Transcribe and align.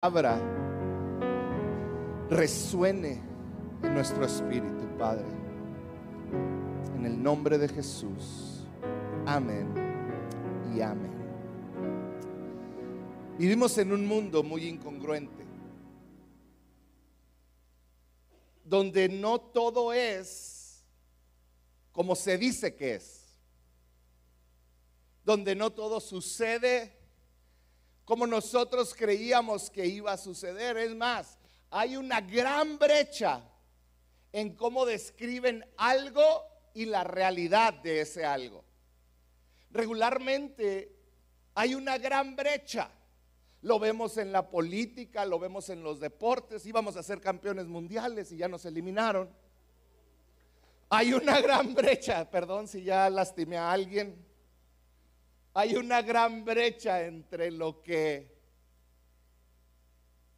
palabra 0.00 0.40
resuene 2.30 3.20
en 3.82 3.92
nuestro 3.92 4.24
espíritu, 4.24 4.88
Padre. 4.96 5.26
En 6.96 7.04
el 7.04 7.22
nombre 7.22 7.58
de 7.58 7.68
Jesús. 7.68 8.66
Amén 9.26 9.68
y 10.74 10.80
amén. 10.80 11.12
Vivimos 13.36 13.76
en 13.76 13.92
un 13.92 14.06
mundo 14.06 14.42
muy 14.42 14.68
incongruente, 14.68 15.44
donde 18.64 19.06
no 19.06 19.38
todo 19.38 19.92
es 19.92 20.82
como 21.92 22.16
se 22.16 22.38
dice 22.38 22.74
que 22.74 22.94
es, 22.94 23.36
donde 25.26 25.54
no 25.54 25.68
todo 25.70 26.00
sucede 26.00 26.99
como 28.10 28.26
nosotros 28.26 28.92
creíamos 28.92 29.70
que 29.70 29.86
iba 29.86 30.10
a 30.10 30.16
suceder. 30.16 30.76
Es 30.78 30.96
más, 30.96 31.38
hay 31.70 31.96
una 31.96 32.20
gran 32.20 32.76
brecha 32.76 33.40
en 34.32 34.56
cómo 34.56 34.84
describen 34.84 35.64
algo 35.76 36.42
y 36.74 36.86
la 36.86 37.04
realidad 37.04 37.72
de 37.72 38.00
ese 38.00 38.24
algo. 38.24 38.64
Regularmente 39.70 40.92
hay 41.54 41.76
una 41.76 41.98
gran 41.98 42.34
brecha. 42.34 42.90
Lo 43.62 43.78
vemos 43.78 44.16
en 44.16 44.32
la 44.32 44.50
política, 44.50 45.24
lo 45.24 45.38
vemos 45.38 45.68
en 45.68 45.84
los 45.84 46.00
deportes, 46.00 46.66
íbamos 46.66 46.96
a 46.96 47.04
ser 47.04 47.20
campeones 47.20 47.68
mundiales 47.68 48.32
y 48.32 48.38
ya 48.38 48.48
nos 48.48 48.64
eliminaron. 48.64 49.30
Hay 50.88 51.12
una 51.12 51.40
gran 51.40 51.74
brecha, 51.74 52.28
perdón 52.28 52.66
si 52.66 52.82
ya 52.82 53.08
lastimé 53.08 53.56
a 53.56 53.70
alguien. 53.70 54.29
Hay 55.52 55.74
una 55.74 56.00
gran 56.00 56.44
brecha 56.44 57.02
entre 57.02 57.50
lo 57.50 57.82
que 57.82 58.38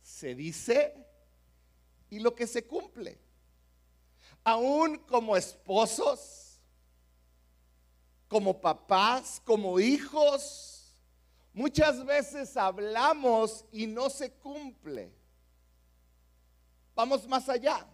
se 0.03 0.35
dice 0.35 0.95
y 2.09 2.19
lo 2.19 2.35
que 2.35 2.47
se 2.47 2.67
cumple. 2.67 3.19
Aún 4.45 4.99
como 4.99 5.37
esposos, 5.37 6.59
como 8.27 8.59
papás, 8.59 9.41
como 9.45 9.79
hijos, 9.79 10.97
muchas 11.53 12.05
veces 12.05 12.57
hablamos 12.57 13.67
y 13.71 13.87
no 13.87 14.09
se 14.09 14.33
cumple. 14.33 15.13
Vamos 16.95 17.29
más 17.29 17.49
allá. 17.49 17.87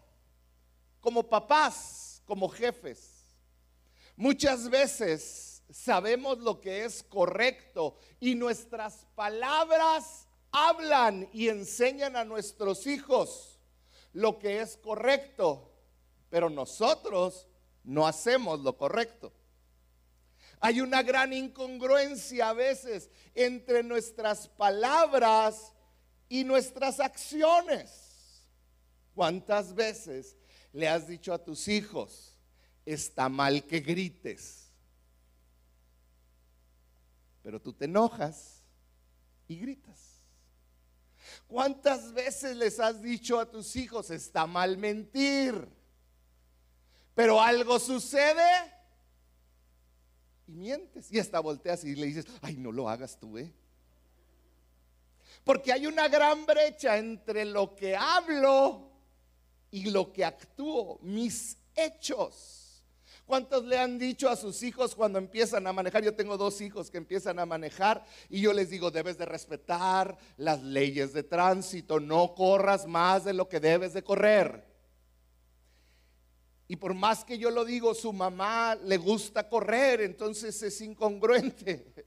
Como 1.00 1.22
papás, 1.28 2.22
como 2.26 2.48
jefes, 2.48 3.24
muchas 4.16 4.68
veces 4.68 5.47
sabemos 5.70 6.38
lo 6.38 6.60
que 6.60 6.84
es 6.84 7.02
correcto 7.02 7.96
y 8.20 8.34
nuestras 8.34 9.06
palabras 9.14 10.26
hablan 10.50 11.28
y 11.32 11.48
enseñan 11.48 12.16
a 12.16 12.24
nuestros 12.24 12.86
hijos 12.86 13.58
lo 14.12 14.38
que 14.38 14.60
es 14.60 14.76
correcto, 14.76 15.70
pero 16.30 16.48
nosotros 16.50 17.46
no 17.84 18.06
hacemos 18.06 18.60
lo 18.60 18.76
correcto. 18.76 19.32
Hay 20.60 20.80
una 20.80 21.02
gran 21.02 21.32
incongruencia 21.32 22.48
a 22.48 22.52
veces 22.52 23.10
entre 23.34 23.82
nuestras 23.82 24.48
palabras 24.48 25.72
y 26.28 26.44
nuestras 26.44 26.98
acciones. 26.98 28.46
¿Cuántas 29.14 29.74
veces 29.74 30.36
le 30.72 30.88
has 30.88 31.06
dicho 31.06 31.32
a 31.32 31.42
tus 31.42 31.68
hijos, 31.68 32.36
está 32.84 33.28
mal 33.28 33.64
que 33.64 33.80
grites? 33.80 34.67
Pero 37.42 37.60
tú 37.60 37.72
te 37.72 37.86
enojas 37.86 38.62
y 39.46 39.56
gritas. 39.56 40.22
¿Cuántas 41.46 42.12
veces 42.12 42.56
les 42.56 42.78
has 42.80 43.02
dicho 43.02 43.38
a 43.38 43.50
tus 43.50 43.76
hijos, 43.76 44.10
está 44.10 44.46
mal 44.46 44.76
mentir? 44.76 45.68
Pero 47.14 47.40
algo 47.40 47.78
sucede 47.78 48.48
y 50.46 50.52
mientes. 50.52 51.10
Y 51.10 51.18
hasta 51.18 51.40
volteas 51.40 51.84
y 51.84 51.94
le 51.94 52.06
dices, 52.06 52.26
ay, 52.42 52.56
no 52.56 52.72
lo 52.72 52.88
hagas 52.88 53.18
tú, 53.18 53.38
¿eh? 53.38 53.52
Porque 55.44 55.72
hay 55.72 55.86
una 55.86 56.08
gran 56.08 56.44
brecha 56.44 56.98
entre 56.98 57.44
lo 57.44 57.74
que 57.74 57.96
hablo 57.96 58.90
y 59.70 59.90
lo 59.90 60.12
que 60.12 60.24
actúo, 60.24 60.98
mis 61.02 61.56
hechos. 61.74 62.57
¿Cuántos 63.28 63.66
le 63.66 63.78
han 63.78 63.98
dicho 63.98 64.30
a 64.30 64.36
sus 64.36 64.62
hijos 64.62 64.94
cuando 64.94 65.18
empiezan 65.18 65.66
a 65.66 65.72
manejar? 65.74 66.02
Yo 66.02 66.14
tengo 66.14 66.38
dos 66.38 66.62
hijos 66.62 66.90
que 66.90 66.96
empiezan 66.96 67.38
a 67.38 67.44
manejar 67.44 68.02
y 68.30 68.40
yo 68.40 68.54
les 68.54 68.70
digo, 68.70 68.90
debes 68.90 69.18
de 69.18 69.26
respetar 69.26 70.16
las 70.38 70.62
leyes 70.62 71.12
de 71.12 71.24
tránsito, 71.24 72.00
no 72.00 72.34
corras 72.34 72.86
más 72.86 73.24
de 73.24 73.34
lo 73.34 73.46
que 73.46 73.60
debes 73.60 73.92
de 73.92 74.02
correr. 74.02 74.64
Y 76.68 76.76
por 76.76 76.94
más 76.94 77.22
que 77.22 77.36
yo 77.36 77.50
lo 77.50 77.66
digo, 77.66 77.94
su 77.94 78.14
mamá 78.14 78.74
le 78.76 78.96
gusta 78.96 79.46
correr, 79.46 80.00
entonces 80.00 80.62
es 80.62 80.80
incongruente. 80.80 81.92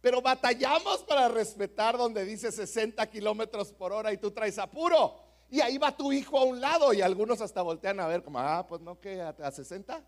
Pero 0.00 0.20
batallamos 0.20 1.04
para 1.04 1.28
respetar 1.28 1.96
donde 1.96 2.24
dice 2.24 2.50
60 2.50 3.08
kilómetros 3.08 3.72
por 3.72 3.92
hora 3.92 4.12
y 4.12 4.16
tú 4.16 4.32
traes 4.32 4.58
apuro. 4.58 5.27
Y 5.50 5.60
ahí 5.60 5.78
va 5.78 5.96
tu 5.96 6.12
hijo 6.12 6.38
a 6.38 6.44
un 6.44 6.60
lado 6.60 6.92
y 6.92 7.00
algunos 7.00 7.40
hasta 7.40 7.62
voltean 7.62 8.00
a 8.00 8.06
ver 8.06 8.22
como, 8.22 8.38
ah, 8.38 8.66
pues 8.66 8.80
no, 8.80 9.00
que 9.00 9.20
a, 9.20 9.30
a 9.30 9.50
60. 9.50 10.04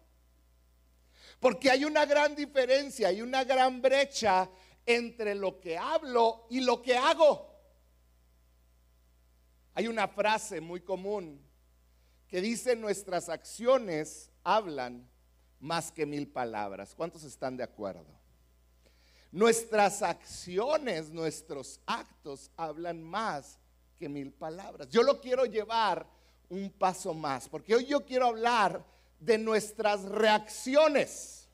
Porque 1.39 1.71
hay 1.71 1.85
una 1.85 2.05
gran 2.05 2.35
diferencia, 2.35 3.09
hay 3.09 3.23
una 3.23 3.45
gran 3.45 3.81
brecha 3.81 4.51
entre 4.85 5.35
lo 5.35 5.59
que 5.61 5.79
hablo 5.79 6.47
y 6.51 6.61
lo 6.61 6.83
que 6.83 6.97
hago. 6.97 7.51
Hay 9.75 9.89
una 9.89 10.09
frase 10.09 10.61
muy 10.61 10.81
común 10.81 11.41
que 12.29 12.41
dice 12.41 12.77
nuestras 12.77 13.29
acciones 13.29 14.31
hablan 14.45 15.09
más 15.59 15.93
que 15.93 16.07
mil 16.07 16.29
palabras. 16.29 16.95
¿Cuántos 16.95 17.25
están 17.25 17.57
de 17.57 17.63
acuerdo? 17.63 18.21
Nuestras 19.33 20.03
acciones, 20.03 21.11
nuestros 21.11 21.81
actos 21.87 22.51
hablan 22.57 23.03
más 23.03 23.60
que 24.01 24.09
mil 24.09 24.33
palabras. 24.33 24.89
Yo 24.89 25.03
lo 25.03 25.21
quiero 25.21 25.45
llevar 25.45 26.07
un 26.49 26.71
paso 26.71 27.13
más, 27.13 27.51
porque 27.51 27.75
hoy 27.75 27.85
yo 27.85 28.07
quiero 28.07 28.29
hablar 28.29 28.83
de 29.21 29.37
nuestras 29.37 30.03
reacciones. 30.05 31.47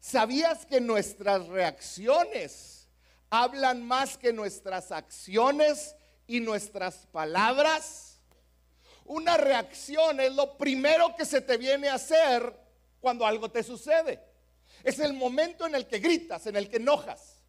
¿Sabías 0.00 0.66
que 0.66 0.80
nuestras 0.80 1.46
reacciones 1.46 2.88
hablan 3.30 3.84
más 3.84 4.18
que 4.18 4.32
nuestras 4.32 4.90
acciones 4.90 5.94
y 6.26 6.40
nuestras 6.40 7.06
palabras? 7.12 8.18
Una 9.04 9.36
reacción 9.36 10.18
es 10.18 10.34
lo 10.34 10.58
primero 10.58 11.14
que 11.14 11.24
se 11.24 11.40
te 11.40 11.56
viene 11.56 11.88
a 11.88 11.94
hacer 11.94 12.52
cuando 13.00 13.24
algo 13.24 13.48
te 13.48 13.62
sucede. 13.62 14.20
Es 14.82 14.98
el 14.98 15.12
momento 15.12 15.68
en 15.68 15.76
el 15.76 15.86
que 15.86 16.00
gritas, 16.00 16.48
en 16.48 16.56
el 16.56 16.68
que 16.68 16.78
enojas. 16.78 17.41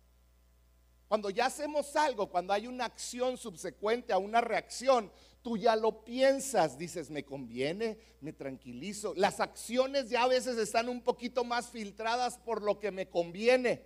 Cuando 1.13 1.29
ya 1.29 1.45
hacemos 1.45 1.95
algo, 1.95 2.31
cuando 2.31 2.53
hay 2.53 2.65
una 2.65 2.85
acción 2.85 3.37
subsecuente 3.37 4.11
a 4.13 4.17
una 4.17 4.41
reacción, 4.41 5.11
tú 5.43 5.57
ya 5.57 5.75
lo 5.75 6.03
piensas, 6.03 6.75
dices, 6.75 7.11
me 7.11 7.23
conviene, 7.23 7.99
me 8.19 8.33
tranquilizo. 8.33 9.13
Las 9.15 9.39
acciones 9.39 10.09
ya 10.09 10.23
a 10.23 10.27
veces 10.27 10.57
están 10.57 10.89
un 10.89 11.03
poquito 11.03 11.43
más 11.43 11.67
filtradas 11.69 12.39
por 12.39 12.63
lo 12.63 12.79
que 12.79 12.89
me 12.89 13.11
conviene. 13.11 13.85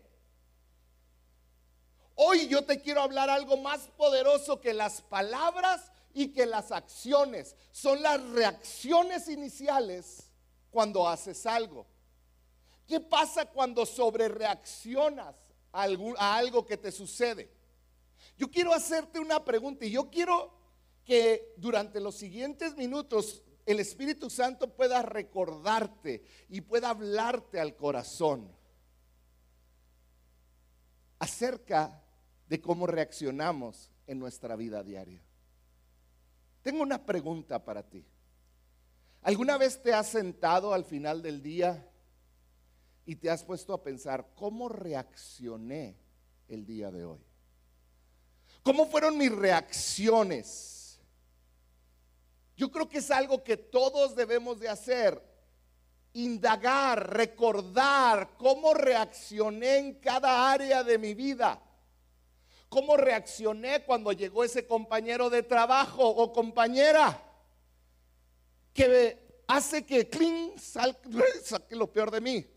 Hoy 2.15 2.47
yo 2.47 2.63
te 2.63 2.79
quiero 2.79 3.01
hablar 3.01 3.29
algo 3.29 3.57
más 3.57 3.89
poderoso 3.97 4.61
que 4.61 4.73
las 4.73 5.01
palabras 5.01 5.91
y 6.13 6.29
que 6.29 6.45
las 6.45 6.71
acciones. 6.71 7.57
Son 7.71 8.01
las 8.01 8.23
reacciones 8.29 9.27
iniciales 9.27 10.31
cuando 10.71 11.09
haces 11.09 11.45
algo. 11.45 11.87
¿Qué 12.87 13.01
pasa 13.01 13.47
cuando 13.47 13.85
a 15.77 16.35
algo 16.35 16.65
que 16.65 16.77
te 16.77 16.91
sucede. 16.91 17.51
Yo 18.37 18.49
quiero 18.49 18.73
hacerte 18.73 19.19
una 19.19 19.43
pregunta 19.43 19.85
y 19.85 19.91
yo 19.91 20.09
quiero 20.09 20.53
que 21.05 21.53
durante 21.57 21.99
los 21.99 22.15
siguientes 22.15 22.75
minutos 22.75 23.43
el 23.65 23.79
Espíritu 23.79 24.29
Santo 24.29 24.73
pueda 24.75 25.01
recordarte 25.01 26.23
y 26.49 26.61
pueda 26.61 26.89
hablarte 26.89 27.59
al 27.59 27.75
corazón 27.75 28.51
acerca 31.19 32.03
de 32.47 32.61
cómo 32.61 32.87
reaccionamos 32.87 33.91
en 34.05 34.19
nuestra 34.19 34.55
vida 34.55 34.83
diaria. 34.83 35.21
Tengo 36.61 36.83
una 36.83 37.05
pregunta 37.05 37.63
para 37.63 37.83
ti. 37.83 38.05
¿Alguna 39.21 39.57
vez 39.57 39.81
te 39.81 39.93
has 39.93 40.07
sentado 40.09 40.73
al 40.73 40.85
final 40.85 41.21
del 41.21 41.41
día 41.41 41.89
y 43.07 43.15
te 43.15 43.29
has 43.29 43.41
puesto 43.41 43.73
a 43.73 43.81
pensar, 43.81 44.27
¿cómo 44.35 44.67
reaccioné 44.67 45.95
el 46.49 46.65
día 46.65 46.91
de 46.91 47.05
hoy? 47.05 47.23
¿Cómo 48.61 48.85
fueron 48.85 49.17
mis 49.17 49.31
reacciones? 49.31 50.99
Yo 52.57 52.69
creo 52.69 52.89
que 52.89 52.97
es 52.97 53.09
algo 53.09 53.45
que 53.45 53.55
todos 53.55 54.13
debemos 54.13 54.59
de 54.59 54.67
hacer. 54.67 55.23
Indagar, 56.11 57.15
recordar 57.15 58.35
cómo 58.37 58.73
reaccioné 58.73 59.77
en 59.77 59.93
cada 60.01 60.51
área 60.51 60.83
de 60.83 60.97
mi 60.97 61.13
vida. 61.13 61.61
¿Cómo 62.67 62.97
reaccioné 62.97 63.85
cuando 63.85 64.11
llegó 64.11 64.43
ese 64.43 64.67
compañero 64.67 65.29
de 65.29 65.43
trabajo 65.43 66.05
o 66.05 66.33
compañera 66.33 67.23
que 68.73 69.43
hace 69.47 69.85
que 69.85 70.09
clean 70.09 70.51
saque 70.59 71.73
lo 71.73 71.89
peor 71.89 72.11
de 72.11 72.19
mí? 72.19 72.56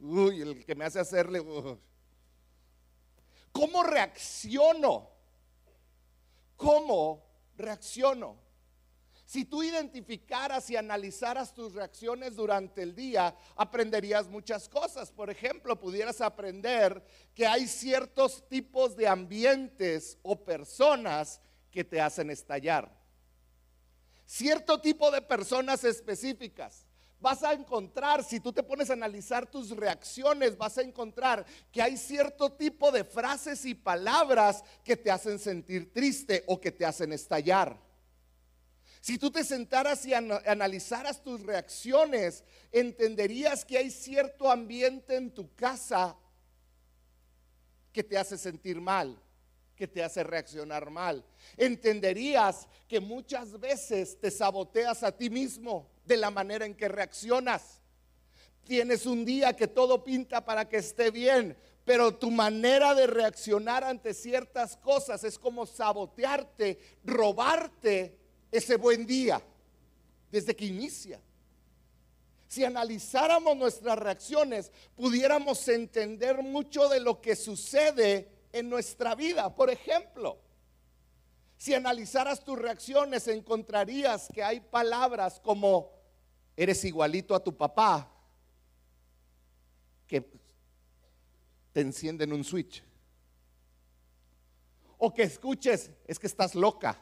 Uy, 0.00 0.42
el 0.42 0.64
que 0.64 0.74
me 0.74 0.84
hace 0.84 1.00
hacerle... 1.00 1.42
¿Cómo 3.52 3.82
reacciono? 3.82 5.10
¿Cómo 6.56 7.24
reacciono? 7.56 8.36
Si 9.28 9.44
tú 9.44 9.62
identificaras 9.62 10.70
y 10.70 10.76
analizaras 10.76 11.52
tus 11.52 11.74
reacciones 11.74 12.34
durante 12.34 12.82
el 12.82 12.94
día, 12.94 13.36
aprenderías 13.56 14.26
muchas 14.26 14.70
cosas. 14.70 15.10
Por 15.10 15.28
ejemplo, 15.28 15.78
pudieras 15.78 16.22
aprender 16.22 17.04
que 17.34 17.46
hay 17.46 17.68
ciertos 17.68 18.48
tipos 18.48 18.96
de 18.96 19.06
ambientes 19.06 20.16
o 20.22 20.44
personas 20.44 21.42
que 21.70 21.84
te 21.84 22.00
hacen 22.00 22.30
estallar. 22.30 22.90
Cierto 24.24 24.80
tipo 24.80 25.10
de 25.10 25.20
personas 25.20 25.84
específicas. 25.84 26.87
Vas 27.20 27.42
a 27.42 27.52
encontrar, 27.52 28.22
si 28.22 28.38
tú 28.38 28.52
te 28.52 28.62
pones 28.62 28.90
a 28.90 28.92
analizar 28.92 29.44
tus 29.50 29.70
reacciones, 29.70 30.56
vas 30.56 30.78
a 30.78 30.82
encontrar 30.82 31.44
que 31.72 31.82
hay 31.82 31.96
cierto 31.96 32.52
tipo 32.52 32.92
de 32.92 33.02
frases 33.02 33.64
y 33.64 33.74
palabras 33.74 34.62
que 34.84 34.96
te 34.96 35.10
hacen 35.10 35.38
sentir 35.40 35.92
triste 35.92 36.44
o 36.46 36.60
que 36.60 36.70
te 36.70 36.86
hacen 36.86 37.12
estallar. 37.12 37.76
Si 39.00 39.18
tú 39.18 39.30
te 39.30 39.42
sentaras 39.42 40.04
y 40.06 40.14
analizaras 40.14 41.22
tus 41.22 41.42
reacciones, 41.42 42.44
entenderías 42.70 43.64
que 43.64 43.78
hay 43.78 43.90
cierto 43.90 44.50
ambiente 44.50 45.16
en 45.16 45.32
tu 45.32 45.52
casa 45.54 46.16
que 47.92 48.04
te 48.04 48.18
hace 48.18 48.38
sentir 48.38 48.80
mal, 48.80 49.20
que 49.74 49.88
te 49.88 50.04
hace 50.04 50.22
reaccionar 50.22 50.90
mal. 50.90 51.24
Entenderías 51.56 52.68
que 52.86 53.00
muchas 53.00 53.58
veces 53.58 54.20
te 54.20 54.30
saboteas 54.30 55.02
a 55.02 55.10
ti 55.10 55.30
mismo 55.30 55.90
de 56.08 56.16
la 56.16 56.30
manera 56.30 56.66
en 56.66 56.74
que 56.74 56.88
reaccionas. 56.88 57.80
Tienes 58.64 59.06
un 59.06 59.24
día 59.24 59.54
que 59.54 59.68
todo 59.68 60.02
pinta 60.02 60.44
para 60.44 60.68
que 60.68 60.78
esté 60.78 61.10
bien, 61.10 61.56
pero 61.84 62.14
tu 62.16 62.30
manera 62.30 62.94
de 62.94 63.06
reaccionar 63.06 63.84
ante 63.84 64.12
ciertas 64.12 64.76
cosas 64.76 65.22
es 65.24 65.38
como 65.38 65.66
sabotearte, 65.66 66.78
robarte 67.04 68.18
ese 68.50 68.76
buen 68.76 69.06
día 69.06 69.40
desde 70.30 70.56
que 70.56 70.66
inicia. 70.66 71.20
Si 72.46 72.64
analizáramos 72.64 73.56
nuestras 73.56 73.98
reacciones, 73.98 74.72
pudiéramos 74.96 75.68
entender 75.68 76.42
mucho 76.42 76.88
de 76.88 77.00
lo 77.00 77.20
que 77.20 77.36
sucede 77.36 78.28
en 78.52 78.70
nuestra 78.70 79.14
vida. 79.14 79.54
Por 79.54 79.68
ejemplo, 79.68 80.38
si 81.58 81.74
analizaras 81.74 82.44
tus 82.44 82.56
reacciones, 82.56 83.26
encontrarías 83.26 84.28
que 84.32 84.44
hay 84.44 84.60
palabras 84.60 85.40
como 85.40 85.97
eres 86.58 86.84
igualito 86.84 87.36
a 87.36 87.44
tu 87.44 87.56
papá, 87.56 88.10
que 90.08 90.28
te 91.72 91.80
encienden 91.80 92.32
un 92.32 92.42
switch. 92.42 92.82
O 94.98 95.14
que 95.14 95.22
escuches, 95.22 95.92
es 96.04 96.18
que 96.18 96.26
estás 96.26 96.56
loca. 96.56 97.00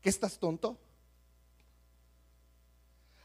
¿Qué 0.00 0.08
estás 0.08 0.38
tonto? 0.38 0.78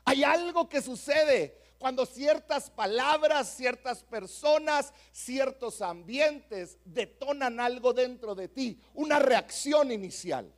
Hay 0.03 0.23
algo 0.23 0.67
que 0.67 0.81
sucede 0.81 1.61
cuando 1.77 2.03
ciertas 2.07 2.71
palabras, 2.71 3.55
ciertas 3.55 4.03
personas, 4.03 4.91
ciertos 5.11 5.83
ambientes 5.83 6.79
detonan 6.83 7.59
algo 7.59 7.93
dentro 7.93 8.33
de 8.33 8.47
ti, 8.47 8.81
una 8.95 9.19
reacción 9.19 9.91
inicial. 9.91 10.51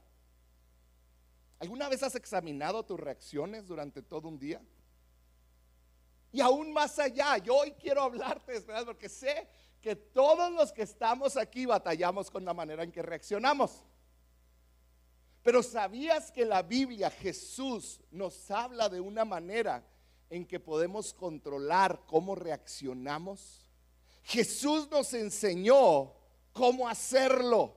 ¿Alguna 1.60 1.90
vez 1.90 2.04
has 2.04 2.16
examinado 2.16 2.84
tus 2.86 3.00
reacciones 3.00 3.68
durante 3.68 4.02
todo 4.02 4.28
un 4.28 4.38
día? 4.38 4.62
Y 6.32 6.42
aún 6.42 6.72
más 6.72 7.00
allá, 7.00 7.38
yo 7.38 7.56
hoy 7.56 7.72
quiero 7.72 8.04
hablarte, 8.04 8.62
porque 8.86 9.10
sé 9.10 9.48
que 9.82 9.96
todos 9.96 10.52
los 10.52 10.72
que 10.72 10.84
estamos 10.84 11.38
aquí 11.38 11.66
batallamos 11.66 12.30
con 12.30 12.46
la 12.46 12.54
manera 12.54 12.84
en 12.84 12.92
que 12.92 13.02
reaccionamos. 13.02 13.84
Pero 15.42 15.64
¿sabías 15.64 16.32
que 16.32 16.46
la 16.46 16.62
Biblia, 16.62 17.10
Jesús, 17.10 18.02
nos 18.12 18.52
habla 18.52 18.90
de 18.90 19.00
una 19.00 19.24
manera 19.24 19.84
en 20.30 20.46
que 20.46 20.60
podemos 20.60 21.14
controlar 21.14 22.02
cómo 22.06 22.36
reaccionamos? 22.36 23.66
Jesús 24.24 24.90
nos 24.92 25.14
enseñó 25.14 26.14
cómo 26.52 26.90
hacerlo. 26.90 27.76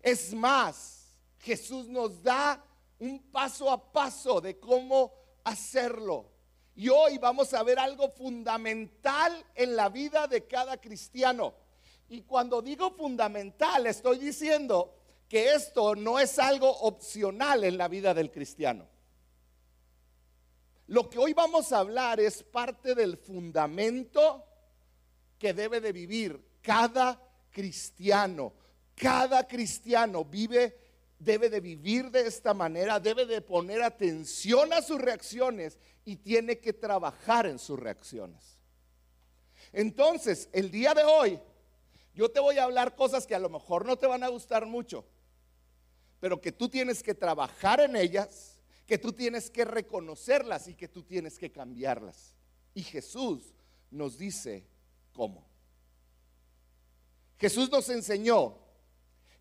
Es 0.00 0.32
más, 0.32 1.16
Jesús 1.40 1.88
nos 1.88 2.22
da 2.22 2.64
un 2.98 3.30
paso 3.30 3.70
a 3.70 3.92
paso 3.92 4.40
de 4.40 4.58
cómo 4.58 5.12
hacerlo. 5.44 6.30
Y 6.74 6.88
hoy 6.88 7.18
vamos 7.18 7.54
a 7.54 7.62
ver 7.62 7.78
algo 7.78 8.08
fundamental 8.10 9.44
en 9.54 9.74
la 9.74 9.88
vida 9.88 10.26
de 10.26 10.46
cada 10.46 10.80
cristiano. 10.80 11.54
Y 12.08 12.22
cuando 12.22 12.62
digo 12.62 12.90
fundamental, 12.92 13.86
estoy 13.86 14.18
diciendo 14.18 14.94
que 15.28 15.52
esto 15.54 15.94
no 15.94 16.18
es 16.18 16.38
algo 16.38 16.70
opcional 16.70 17.64
en 17.64 17.76
la 17.76 17.88
vida 17.88 18.14
del 18.14 18.30
cristiano. 18.30 18.86
Lo 20.86 21.10
que 21.10 21.18
hoy 21.18 21.34
vamos 21.34 21.72
a 21.72 21.80
hablar 21.80 22.18
es 22.18 22.42
parte 22.42 22.94
del 22.94 23.18
fundamento 23.18 24.44
que 25.38 25.52
debe 25.52 25.80
de 25.80 25.92
vivir 25.92 26.60
cada 26.62 27.20
cristiano. 27.50 28.54
Cada 28.94 29.46
cristiano 29.46 30.24
vive 30.24 30.87
debe 31.18 31.50
de 31.50 31.60
vivir 31.60 32.10
de 32.10 32.26
esta 32.26 32.54
manera, 32.54 33.00
debe 33.00 33.26
de 33.26 33.40
poner 33.40 33.82
atención 33.82 34.72
a 34.72 34.82
sus 34.82 35.00
reacciones 35.00 35.78
y 36.04 36.16
tiene 36.16 36.58
que 36.58 36.72
trabajar 36.72 37.46
en 37.46 37.58
sus 37.58 37.78
reacciones. 37.78 38.58
Entonces, 39.72 40.48
el 40.52 40.70
día 40.70 40.94
de 40.94 41.04
hoy, 41.04 41.38
yo 42.14 42.30
te 42.30 42.40
voy 42.40 42.58
a 42.58 42.64
hablar 42.64 42.94
cosas 42.94 43.26
que 43.26 43.34
a 43.34 43.38
lo 43.38 43.48
mejor 43.48 43.84
no 43.84 43.96
te 43.96 44.06
van 44.06 44.22
a 44.22 44.28
gustar 44.28 44.66
mucho, 44.66 45.04
pero 46.20 46.40
que 46.40 46.52
tú 46.52 46.68
tienes 46.68 47.02
que 47.02 47.14
trabajar 47.14 47.80
en 47.80 47.96
ellas, 47.96 48.58
que 48.86 48.98
tú 48.98 49.12
tienes 49.12 49.50
que 49.50 49.64
reconocerlas 49.64 50.68
y 50.68 50.74
que 50.74 50.88
tú 50.88 51.02
tienes 51.02 51.38
que 51.38 51.52
cambiarlas. 51.52 52.34
Y 52.74 52.82
Jesús 52.82 53.54
nos 53.90 54.18
dice 54.18 54.66
cómo. 55.12 55.46
Jesús 57.38 57.70
nos 57.70 57.88
enseñó 57.88 58.58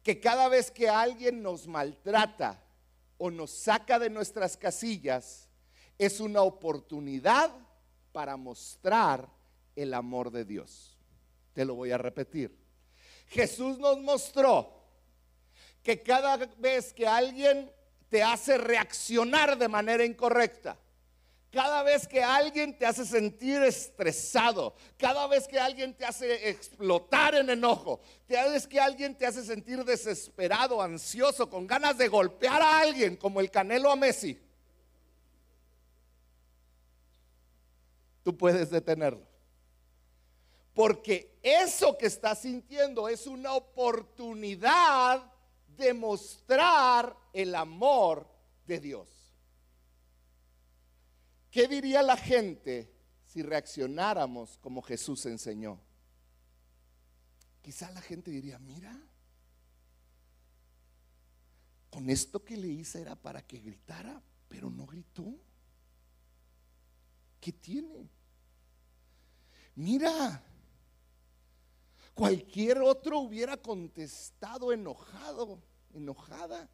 que 0.07 0.21
cada 0.21 0.47
vez 0.47 0.71
que 0.71 0.87
alguien 0.87 1.43
nos 1.43 1.67
maltrata 1.67 2.63
o 3.17 3.29
nos 3.29 3.51
saca 3.51 3.99
de 3.99 4.09
nuestras 4.09 4.55
casillas, 4.55 5.49
es 5.97 6.21
una 6.21 6.43
oportunidad 6.43 7.51
para 8.13 8.37
mostrar 8.37 9.27
el 9.75 9.93
amor 9.93 10.31
de 10.31 10.45
Dios. 10.45 10.97
Te 11.51 11.65
lo 11.65 11.75
voy 11.75 11.91
a 11.91 11.97
repetir. 11.97 12.57
Jesús 13.27 13.79
nos 13.79 13.99
mostró 13.99 14.81
que 15.83 16.01
cada 16.01 16.37
vez 16.37 16.93
que 16.93 17.05
alguien 17.05 17.69
te 18.07 18.23
hace 18.23 18.57
reaccionar 18.57 19.57
de 19.57 19.67
manera 19.67 20.05
incorrecta, 20.05 20.79
cada 21.57 21.81
vez 21.81 22.07
que 22.07 22.23
alguien 22.23 22.77
te 22.77 22.85
hace 22.85 23.03
sentir 23.03 23.63
estresado, 23.63 24.75
cada 24.95 25.25
vez 25.25 25.47
que 25.47 25.57
alguien 25.57 25.91
te 25.91 26.05
hace 26.05 26.49
explotar 26.49 27.33
en 27.33 27.49
enojo, 27.49 27.99
cada 28.29 28.51
vez 28.51 28.67
que 28.67 28.79
alguien 28.79 29.17
te 29.17 29.25
hace 29.25 29.43
sentir 29.43 29.83
desesperado, 29.83 30.79
ansioso, 30.79 31.49
con 31.49 31.65
ganas 31.65 31.97
de 31.97 32.09
golpear 32.09 32.61
a 32.61 32.77
alguien 32.77 33.15
como 33.17 33.39
el 33.39 33.49
Canelo 33.49 33.89
a 33.89 33.95
Messi, 33.95 34.39
tú 38.21 38.37
puedes 38.37 38.69
detenerlo. 38.69 39.25
Porque 40.75 41.39
eso 41.41 41.97
que 41.97 42.05
estás 42.05 42.37
sintiendo 42.37 43.09
es 43.09 43.25
una 43.25 43.53
oportunidad 43.53 45.23
demostrar 45.75 47.17
el 47.33 47.55
amor 47.55 48.27
de 48.67 48.79
Dios. 48.79 49.16
¿Qué 51.51 51.67
diría 51.67 52.01
la 52.01 52.17
gente 52.17 52.93
si 53.25 53.41
reaccionáramos 53.41 54.57
como 54.59 54.81
Jesús 54.81 55.25
enseñó? 55.25 55.79
Quizá 57.61 57.91
la 57.91 58.01
gente 58.01 58.31
diría, 58.31 58.59
mira, 58.59 58.97
con 61.89 62.09
esto 62.09 62.43
que 62.43 62.57
le 62.57 62.67
hice 62.67 63.01
era 63.01 63.15
para 63.15 63.41
que 63.41 63.59
gritara, 63.59 64.21
pero 64.47 64.69
no 64.69 64.85
gritó. 64.85 65.35
¿Qué 67.39 67.51
tiene? 67.51 68.09
Mira, 69.75 70.43
Cualquier 72.17 72.81
otro 72.81 73.19
hubiera 73.19 73.57
contestado 73.57 74.73
enojado, 74.73 75.61
enojada. 75.93 76.67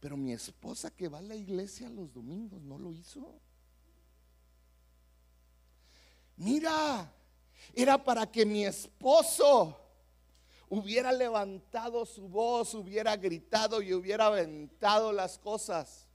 Pero 0.00 0.16
mi 0.16 0.32
esposa 0.32 0.90
que 0.90 1.06
va 1.06 1.18
a 1.18 1.22
la 1.22 1.36
iglesia 1.36 1.88
los 1.88 2.12
domingos 2.12 2.60
no 2.60 2.76
lo 2.76 2.92
hizo. 2.92 3.40
Mira, 6.42 7.08
Era 7.74 8.02
para 8.02 8.30
que 8.30 8.44
mi 8.44 8.66
esposo 8.66 9.78
hubiera 10.68 11.12
levantado 11.12 12.04
su 12.04 12.28
voz, 12.28 12.74
hubiera 12.74 13.16
gritado 13.16 13.80
y 13.80 13.94
hubiera 13.94 14.26
aventado 14.26 15.12
las 15.12 15.38
cosas. 15.38 16.06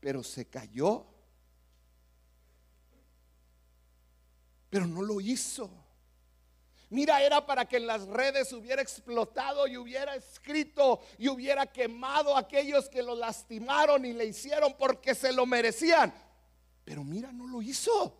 Pero 0.00 0.22
se 0.24 0.44
cayó. 0.46 1.06
Pero 4.68 4.86
no 4.86 5.00
lo 5.02 5.20
hizo. 5.20 5.70
Mira, 6.90 7.22
era 7.22 7.46
para 7.46 7.66
que 7.66 7.76
en 7.76 7.86
las 7.86 8.06
redes 8.08 8.52
hubiera 8.52 8.82
explotado 8.82 9.66
y 9.66 9.78
hubiera 9.78 10.16
escrito 10.16 11.00
y 11.16 11.28
hubiera 11.28 11.64
quemado 11.66 12.36
a 12.36 12.40
aquellos 12.40 12.88
que 12.88 13.02
lo 13.02 13.14
lastimaron 13.14 14.04
y 14.04 14.12
le 14.12 14.26
hicieron 14.26 14.74
porque 14.76 15.14
se 15.14 15.32
lo 15.32 15.46
merecían. 15.46 16.12
Pero 16.84 17.04
mira, 17.04 17.32
no 17.32 17.46
lo 17.46 17.62
hizo. 17.62 18.18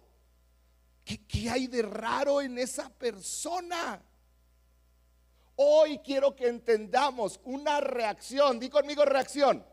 ¿Qué, 1.05 1.51
hay 1.51 1.67
de 1.67 1.83
raro 1.83 2.41
en 2.41 2.59
esa 2.59 2.89
persona? 2.89 4.03
Hoy 5.57 5.99
quiero 5.99 6.35
que 6.35 6.49
entendamos 6.49 7.41
una 7.45 7.81
reacción, 7.81 8.59
di 8.59 8.69
conmigo 8.71 9.05
reacción, 9.05 9.65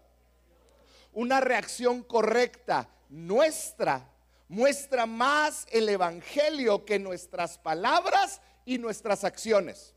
una 1.14 1.40
reacción 1.40 2.04
correcta 2.04 2.90
nuestra 3.10 4.10
muestra 4.50 5.06
más 5.06 5.68
el 5.72 5.88
Evangelio 5.88 6.84
que 6.84 7.00
nuestras 7.00 7.58
palabras 7.58 8.42
y 8.66 8.78
nuestras 8.78 9.24
acciones. 9.24 9.96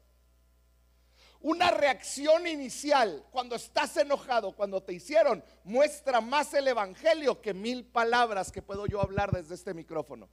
Una 1.43 1.71
reacción 1.71 2.47
inicial 2.47 3.25
cuando 3.31 3.57
estás 3.57 3.97
enojado, 3.97 4.53
cuando 4.53 4.83
te 4.83 4.93
hicieron, 4.93 5.45
muestra 5.65 6.21
más 6.21 6.55
el 6.55 6.69
Evangelio 6.69 7.41
que 7.41 7.53
mil 7.53 7.85
palabras 7.85 8.51
que 8.51 8.63
puedo 8.63 8.87
yo 8.87 9.03
hablar 9.03 9.33
desde 9.33 9.55
este 9.55 9.75
micrófono 9.75 10.29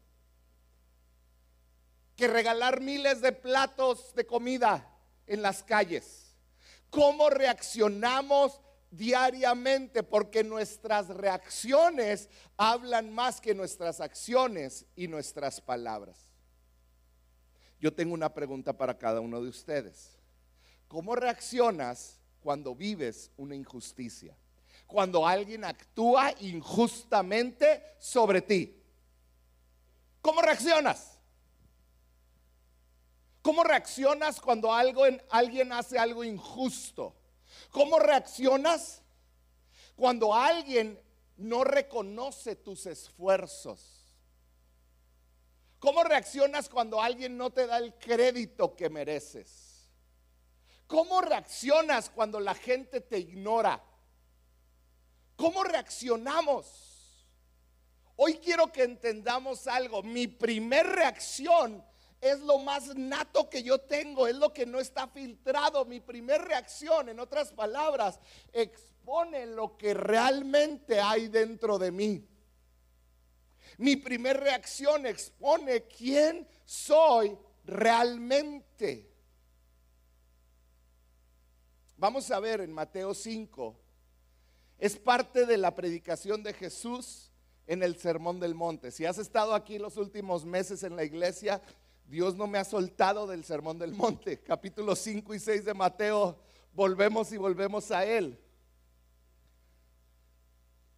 que 2.20 2.28
regalar 2.28 2.82
miles 2.82 3.22
de 3.22 3.32
platos 3.32 4.14
de 4.14 4.26
comida 4.26 4.94
en 5.26 5.42
las 5.42 5.64
calles. 5.64 6.36
¿Cómo 6.90 7.30
reaccionamos 7.30 8.60
diariamente? 8.92 10.04
Porque 10.04 10.44
nuestras 10.44 11.08
reacciones 11.08 12.28
hablan 12.58 13.10
más 13.10 13.40
que 13.40 13.56
nuestras 13.56 14.02
acciones 14.02 14.86
y 14.98 15.08
nuestras 15.08 15.62
palabras. 15.62 16.18
Yo 17.80 17.94
tengo 17.94 18.16
una 18.16 18.34
pregunta 18.34 18.74
para 18.78 18.98
cada 18.98 19.22
uno 19.22 19.42
de 19.42 19.48
ustedes. 19.48 20.19
¿Cómo 20.90 21.16
reaccionas 21.16 22.20
cuando 22.42 22.74
vives 22.76 23.32
una 23.38 23.56
injusticia? 23.56 24.36
Cuando 24.88 25.26
alguien 25.26 25.64
actúa 25.64 26.34
injustamente 26.40 27.84
sobre 28.00 28.42
ti. 28.42 28.76
¿Cómo 30.20 30.42
reaccionas? 30.42 31.20
¿Cómo 33.44 33.64
reaccionas 33.64 34.42
cuando 34.42 34.74
alguien 34.74 35.72
hace 35.72 36.00
algo 36.00 36.24
injusto? 36.24 37.16
¿Cómo 37.70 38.00
reaccionas 38.00 39.04
cuando 39.96 40.34
alguien 40.34 41.00
no 41.38 41.64
reconoce 41.64 42.56
tus 42.56 42.88
esfuerzos? 42.88 44.08
¿Cómo 45.78 46.04
reaccionas 46.04 46.68
cuando 46.68 47.00
alguien 47.00 47.38
no 47.38 47.52
te 47.52 47.68
da 47.68 47.78
el 47.78 47.94
crédito 47.94 48.76
que 48.76 48.90
mereces? 48.90 49.69
¿Cómo 50.90 51.22
reaccionas 51.22 52.10
cuando 52.10 52.40
la 52.40 52.56
gente 52.56 53.00
te 53.00 53.20
ignora? 53.20 53.80
¿Cómo 55.36 55.64
reaccionamos? 55.64 56.66
Hoy 58.16 58.40
quiero 58.40 58.72
que 58.72 58.86
entendamos 58.86 59.68
algo. 59.68 60.02
Mi 60.02 60.26
primer 60.26 60.88
reacción 60.88 61.86
es 62.20 62.40
lo 62.40 62.58
más 62.58 62.96
nato 62.96 63.52
que 63.52 63.62
yo 63.62 63.78
tengo, 63.82 64.26
es 64.26 64.36
lo 64.36 64.52
que 64.52 64.66
no 64.66 64.80
está 64.80 65.08
filtrado. 65.08 65.86
Mi 65.86 66.00
primera 66.00 66.44
reacción, 66.44 67.08
en 67.10 67.20
otras 67.20 67.54
palabras, 67.54 68.20
expone 68.52 69.46
lo 69.46 69.78
que 69.78 69.94
realmente 69.94 71.00
hay 71.00 71.28
dentro 71.28 71.78
de 71.78 71.92
mí. 71.92 72.28
Mi 73.78 73.96
primera 73.96 74.40
reacción 74.40 75.06
expone 75.06 75.84
quién 75.84 76.48
soy 76.66 77.38
realmente. 77.64 79.19
Vamos 82.00 82.32
a 82.32 82.40
ver 82.40 82.62
en 82.62 82.72
Mateo 82.72 83.14
5. 83.14 83.76
Es 84.78 84.96
parte 84.96 85.46
de 85.46 85.58
la 85.58 85.76
predicación 85.76 86.42
de 86.44 86.54
Jesús 86.54 87.30
en 87.68 87.84
el 87.84 87.98
Sermón 87.98 88.40
del 88.40 88.56
Monte. 88.56 88.90
Si 88.92 89.06
has 89.06 89.18
estado 89.18 89.54
aquí 89.54 89.78
los 89.78 89.98
últimos 89.98 90.46
meses 90.46 90.84
en 90.84 90.96
la 90.96 91.04
iglesia, 91.04 91.62
Dios 92.08 92.36
no 92.36 92.48
me 92.48 92.58
ha 92.58 92.64
soltado 92.64 93.28
del 93.28 93.44
sermón 93.44 93.78
del 93.78 93.94
monte. 93.94 94.40
Capítulo 94.44 94.96
5 94.96 95.34
y 95.36 95.40
6 95.40 95.66
de 95.66 95.74
Mateo, 95.74 96.40
volvemos 96.74 97.34
y 97.34 97.38
volvemos 97.38 97.92
a 97.92 98.06
él. 98.06 98.40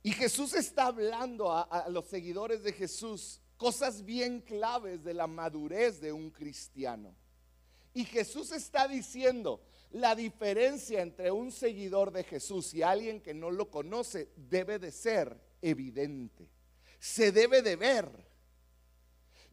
Y 0.03 0.11
Jesús 0.11 0.53
está 0.53 0.85
hablando 0.85 1.51
a, 1.51 1.89
los 1.89 2.05
seguidores 2.05 2.61
de 2.61 2.73
Jesús 2.73 3.41
cosas 3.57 4.05
bien 4.05 4.39
claves 4.39 5.03
de 5.03 5.15
la 5.15 5.25
madurez 5.25 5.99
de 5.99 6.13
un 6.13 6.29
cristiano. 6.29 7.15
Y 7.91 8.05
Jesús 8.05 8.51
está 8.51 8.87
diciendo, 8.87 9.61
la 9.91 10.15
diferencia 10.15 11.01
entre 11.01 11.31
un 11.31 11.51
seguidor 11.51 12.11
de 12.11 12.23
Jesús 12.23 12.73
y 12.73 12.81
alguien 12.81 13.21
que 13.21 13.33
no 13.33 13.51
lo 13.51 13.69
conoce 13.69 14.29
debe 14.35 14.79
de 14.79 14.91
ser 14.91 15.39
evidente. 15.61 16.49
Se 16.99 17.31
debe 17.31 17.61
de 17.61 17.75
ver. 17.75 18.09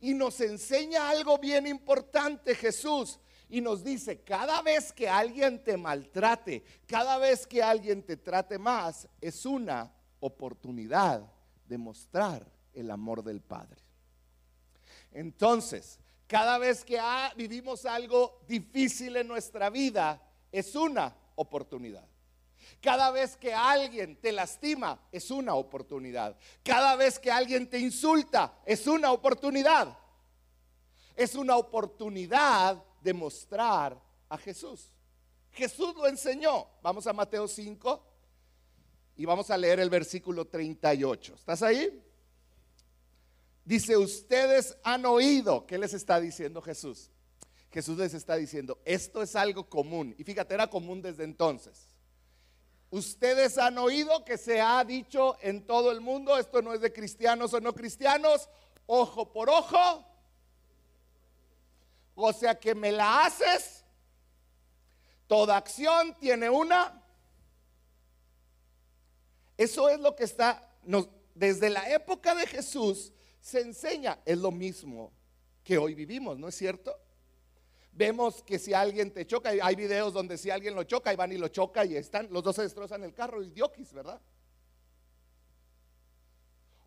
Y 0.01 0.15
nos 0.15 0.41
enseña 0.41 1.11
algo 1.11 1.39
bien 1.39 1.67
importante 1.67 2.55
Jesús. 2.55 3.19
Y 3.49 3.61
nos 3.61 3.83
dice, 3.83 4.21
cada 4.23 4.63
vez 4.63 4.93
que 4.93 5.09
alguien 5.09 5.65
te 5.65 5.77
maltrate, 5.77 6.63
cada 6.87 7.19
vez 7.19 7.47
que 7.47 7.63
alguien 7.63 8.03
te 8.03 8.17
trate 8.17 8.59
más, 8.59 9.09
es 9.21 9.45
una 9.47 9.93
oportunidad 10.21 11.33
de 11.67 11.79
mostrar 11.79 12.47
el 12.75 12.91
amor 12.91 13.25
del 13.25 13.41
Padre. 13.41 13.83
Entonces, 15.11 15.99
cada 16.27 16.59
vez 16.59 16.85
que 16.85 17.01
vivimos 17.37 17.87
algo 17.87 18.43
difícil 18.47 19.17
en 19.17 19.27
nuestra 19.27 19.71
vida, 19.71 20.23
es 20.59 20.75
una 20.75 21.15
oportunidad. 21.37 22.07
Cada 22.81 23.11
vez 23.11 23.37
que 23.37 23.55
alguien 23.55 24.21
te 24.21 24.33
lastima, 24.33 25.01
es 25.11 25.31
una 25.31 25.55
oportunidad. 25.55 26.37
Cada 26.63 26.97
vez 26.97 27.19
que 27.19 27.31
alguien 27.31 27.69
te 27.69 27.79
insulta, 27.79 28.59
es 28.65 28.87
una 28.87 29.13
oportunidad. 29.13 29.97
Es 31.17 31.35
una 31.35 31.57
oportunidad 31.57 32.83
de 33.01 33.15
mostrar 33.15 34.01
a 34.29 34.39
Jesús. 34.39 34.93
Jesús 35.53 35.95
lo 35.97 36.07
enseñó. 36.07 36.69
Vamos 36.83 37.07
a 37.07 37.13
Mateo 37.13 37.49
5 37.49 38.05
y 39.17 39.25
vamos 39.25 39.51
a 39.51 39.57
leer 39.57 39.81
el 39.81 39.91
versículo 39.91 40.47
38. 40.47 41.35
¿Estás 41.35 41.63
ahí? 41.63 42.05
Dice, 43.65 43.97
ustedes 43.97 44.77
han 44.85 45.05
oído, 45.05 45.67
¿qué 45.67 45.79
les 45.79 45.93
está 45.95 46.21
diciendo 46.21 46.63
Jesús? 46.63 47.11
Jesús 47.71 47.99
les 47.99 48.15
está 48.15 48.37
diciendo, 48.37 48.79
esto 48.85 49.23
es 49.23 49.37
algo 49.37 49.69
común. 49.69 50.15
Y 50.19 50.25
fíjate, 50.25 50.55
era 50.55 50.69
común 50.69 51.03
desde 51.03 51.25
entonces. 51.25 51.89
Ustedes 52.91 53.59
han 53.59 53.77
oído 53.77 54.25
que 54.25 54.39
se 54.39 54.61
ha 54.61 54.83
dicho 54.85 55.37
en 55.43 55.67
todo 55.67 55.93
el 55.93 56.01
mundo, 56.01 56.39
esto 56.39 56.63
no 56.63 56.73
es 56.73 56.81
de 56.81 56.93
cristianos 56.93 57.53
o 57.53 57.61
no 57.61 57.75
cristianos, 57.75 58.49
ojo 58.87 59.31
por 59.31 59.51
ojo. 59.51 60.05
O 62.15 62.33
sea 62.33 62.59
que 62.59 62.75
me 62.75 62.91
la 62.91 63.27
haces. 63.27 63.85
Toda 65.27 65.59
acción 65.59 66.17
tiene 66.19 66.49
una. 66.49 67.05
Eso 69.59 69.89
es 69.91 70.01
lo 70.01 70.17
que 70.17 70.25
está, 70.25 70.67
desde 71.35 71.69
la 71.69 71.91
época 71.93 72.35
de 72.35 72.47
Jesús 72.47 73.13
se 73.41 73.61
enseña, 73.61 74.19
es 74.25 74.39
lo 74.39 74.51
mismo 74.51 75.13
que 75.63 75.77
hoy 75.77 75.95
vivimos, 75.95 76.39
¿no 76.39 76.49
es 76.49 76.55
cierto? 76.55 76.99
Vemos 77.99 78.45
que 78.45 78.61
si 78.61 78.73
alguien 78.73 79.11
te 79.11 79.27
choca, 79.27 79.51
hay 79.61 79.75
videos 79.75 80.13
donde 80.13 80.39
si 80.39 80.51
alguien 80.51 80.77
lo 80.77 80.85
choca 80.85 81.13
y 81.13 81.17
van 81.17 81.33
y 81.33 81.37
lo 81.37 81.49
choca 81.49 81.85
y 81.85 81.97
están, 81.97 82.29
los 82.31 82.45
dos 82.45 82.55
se 82.55 82.63
destrozan 82.63 83.03
el 83.03 83.13
carro 83.13 83.43
y 83.43 83.51
diokis, 83.51 83.93
¿verdad? 83.93 84.21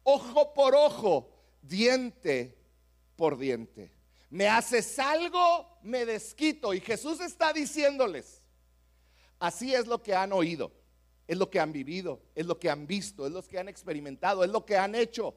Ojo 0.03 0.53
por 0.53 0.73
ojo, 0.73 1.29
diente 1.61 2.57
por 3.17 3.37
diente. 3.37 3.91
Me 4.29 4.47
haces 4.47 4.97
algo, 4.99 5.79
me 5.83 6.05
desquito. 6.05 6.73
Y 6.73 6.79
Jesús 6.79 7.19
está 7.19 7.51
diciéndoles, 7.51 8.41
así 9.37 9.75
es 9.75 9.87
lo 9.87 10.01
que 10.01 10.15
han 10.15 10.31
oído, 10.31 10.71
es 11.27 11.37
lo 11.37 11.49
que 11.49 11.59
han 11.59 11.73
vivido, 11.73 12.21
es 12.35 12.45
lo 12.45 12.57
que 12.57 12.69
han 12.69 12.87
visto, 12.87 13.27
es 13.27 13.33
lo 13.33 13.43
que 13.43 13.59
han 13.59 13.67
experimentado, 13.67 14.45
es 14.45 14.49
lo 14.49 14.65
que 14.65 14.77
han 14.77 14.95
hecho. 14.95 15.35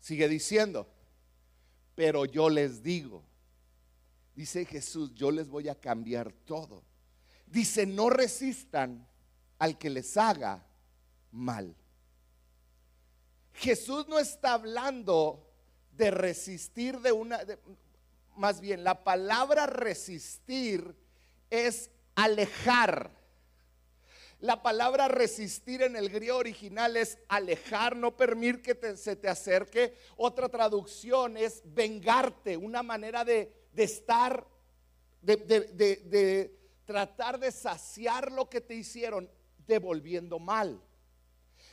Sigue 0.00 0.26
diciendo, 0.26 0.88
pero 1.96 2.26
yo 2.26 2.48
les 2.48 2.82
digo, 2.82 3.24
dice 4.34 4.64
Jesús, 4.66 5.12
yo 5.14 5.32
les 5.32 5.48
voy 5.48 5.68
a 5.68 5.74
cambiar 5.74 6.30
todo. 6.30 6.84
Dice, 7.46 7.86
no 7.86 8.10
resistan 8.10 9.08
al 9.58 9.78
que 9.78 9.88
les 9.90 10.16
haga 10.16 10.64
mal. 11.32 11.74
Jesús 13.54 14.06
no 14.08 14.18
está 14.18 14.52
hablando 14.52 15.42
de 15.96 16.10
resistir 16.10 17.00
de 17.00 17.12
una, 17.12 17.40
más 18.36 18.60
bien, 18.60 18.84
la 18.84 19.02
palabra 19.02 19.66
resistir 19.66 20.94
es 21.48 21.90
alejar. 22.14 23.10
La 24.40 24.62
palabra 24.62 25.08
resistir 25.08 25.82
en 25.82 25.96
el 25.96 26.10
griego 26.10 26.36
original 26.36 26.96
es 26.96 27.18
alejar, 27.28 27.96
no 27.96 28.16
permitir 28.16 28.62
que 28.62 28.96
se 28.96 29.16
te 29.16 29.28
acerque. 29.28 29.94
Otra 30.16 30.48
traducción 30.48 31.36
es 31.36 31.62
vengarte, 31.64 32.56
una 32.56 32.82
manera 32.82 33.24
de, 33.24 33.50
estar, 33.74 34.46
de, 35.22 35.36
de 35.36 36.58
tratar 36.84 37.38
de 37.38 37.50
saciar 37.50 38.30
lo 38.30 38.48
que 38.48 38.60
te 38.60 38.74
hicieron 38.74 39.30
devolviendo 39.66 40.38
mal. 40.38 40.80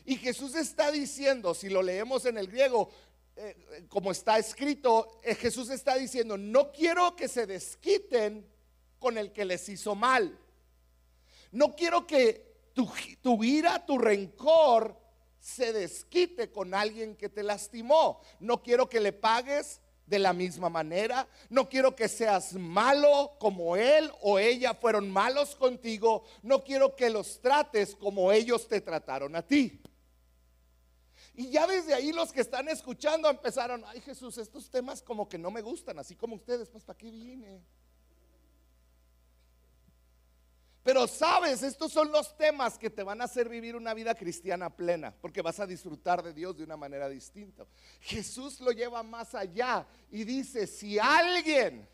Y 0.06 0.18
Jesús 0.18 0.56
está 0.56 0.92
diciendo, 0.92 1.54
si 1.54 1.70
lo 1.70 1.82
leemos 1.82 2.26
en 2.26 2.38
el 2.38 2.48
griego, 2.48 2.90
eh, 3.36 3.86
como 3.88 4.12
está 4.12 4.38
escrito, 4.38 5.20
eh, 5.24 5.34
Jesús 5.36 5.70
está 5.70 5.96
diciendo, 5.96 6.38
no 6.38 6.72
quiero 6.72 7.16
que 7.16 7.28
se 7.28 7.48
desquiten 7.48 8.46
con 9.00 9.18
el 9.18 9.32
que 9.32 9.46
les 9.46 9.68
hizo 9.70 9.96
mal. 9.96 10.38
No 11.52 11.76
quiero 11.76 12.06
que 12.06 12.53
tu, 12.74 13.44
ira, 13.44 13.86
tu 13.86 13.98
rencor 13.98 14.98
se 15.40 15.74
desquite 15.74 16.52
con 16.52 16.74
alguien 16.74 17.16
que 17.16 17.30
te 17.30 17.44
lastimó. 17.44 18.22
No 18.40 18.62
quiero 18.64 18.90
que 18.90 19.00
le 19.00 19.14
pagues 19.14 19.82
de 20.06 20.20
la 20.20 20.34
misma 20.34 20.70
manera. 20.70 21.28
No 21.50 21.70
quiero 21.70 21.96
que 21.96 22.08
seas 22.08 22.54
malo 22.54 23.32
como 23.40 23.76
él 23.76 24.12
o 24.22 24.40
ella 24.40 24.74
fueron 24.74 25.12
malos 25.12 25.56
contigo. 25.56 26.24
No 26.42 26.64
quiero 26.64 26.96
que 26.96 27.10
los 27.10 27.42
trates 27.42 27.96
como 27.96 28.32
ellos 28.32 28.68
te 28.68 28.82
trataron 28.82 29.36
a 29.36 29.42
ti. 29.42 29.82
Y 31.36 31.50
ya 31.50 31.66
desde 31.66 31.94
ahí 31.94 32.12
los 32.12 32.32
que 32.32 32.42
están 32.42 32.70
escuchando 32.70 33.28
empezaron, 33.30 33.84
ay 33.88 34.02
Jesús, 34.02 34.38
estos 34.38 34.70
temas 34.70 35.02
como 35.02 35.28
que 35.28 35.40
no 35.40 35.50
me 35.50 35.62
gustan, 35.62 35.98
así 35.98 36.16
como 36.16 36.36
ustedes, 36.36 36.70
pues 36.70 36.84
¿para 36.84 36.98
qué 36.98 37.10
vine? 37.10 37.64
Pero 40.84 41.08
sabes, 41.08 41.64
estos 41.64 41.94
son 41.94 42.12
los 42.12 42.36
temas 42.36 42.78
que 42.78 42.90
te 42.90 43.04
van 43.04 43.22
a 43.22 43.24
hacer 43.24 43.48
vivir 43.48 43.76
una 43.78 43.94
vida 43.94 44.14
cristiana 44.16 44.70
plena, 44.70 45.16
porque 45.22 45.42
vas 45.42 45.62
a 45.62 45.66
disfrutar 45.66 46.22
de 46.22 46.34
Dios 46.34 46.58
de 46.58 46.66
una 46.66 46.76
manera 46.76 47.08
distinta. 47.08 47.66
Jesús 48.02 48.60
lo 48.60 48.72
lleva 48.72 49.02
más 49.02 49.34
allá 49.34 49.88
y 50.12 50.26
dice, 50.26 50.68
si 50.68 51.00
alguien 51.00 51.88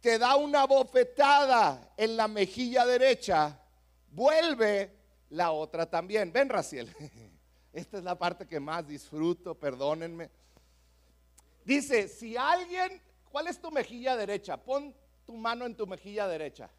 te 0.00 0.18
da 0.18 0.36
una 0.36 0.66
bofetada 0.66 1.92
en 1.98 2.16
la 2.16 2.26
mejilla 2.26 2.86
derecha, 2.86 3.60
vuelve 4.10 4.90
la 5.28 5.52
otra 5.52 5.88
también. 5.88 6.32
Ven, 6.32 6.48
Raciel. 6.48 6.94
Esta 7.72 7.98
es 7.98 8.04
la 8.04 8.18
parte 8.18 8.46
que 8.46 8.60
más 8.60 8.86
disfruto, 8.86 9.54
perdónenme. 9.54 10.30
Dice, 11.64 12.08
si 12.08 12.36
alguien, 12.36 13.00
¿cuál 13.30 13.46
es 13.46 13.60
tu 13.60 13.70
mejilla 13.70 14.16
derecha? 14.16 14.56
Pon 14.56 14.94
tu 15.26 15.34
mano 15.36 15.66
en 15.66 15.76
tu 15.76 15.86
mejilla 15.86 16.26
derecha. 16.26 16.70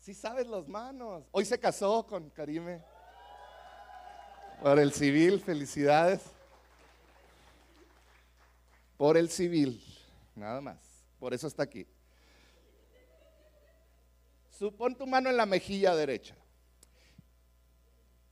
Si 0.00 0.14
sabes 0.14 0.46
las 0.46 0.66
manos. 0.66 1.24
Hoy 1.30 1.44
se 1.44 1.60
casó 1.60 2.06
con 2.06 2.30
Karime. 2.30 2.82
Por 4.62 4.78
el 4.78 4.92
civil, 4.94 5.40
felicidades. 5.40 6.22
Por 8.96 9.18
el 9.18 9.28
civil, 9.28 9.82
nada 10.34 10.62
más. 10.62 10.78
Por 11.18 11.34
eso 11.34 11.46
está 11.46 11.64
aquí. 11.64 11.86
Pon 14.76 14.94
tu 14.94 15.06
mano 15.06 15.30
en 15.30 15.36
la 15.36 15.46
mejilla 15.46 15.94
derecha. 15.94 16.34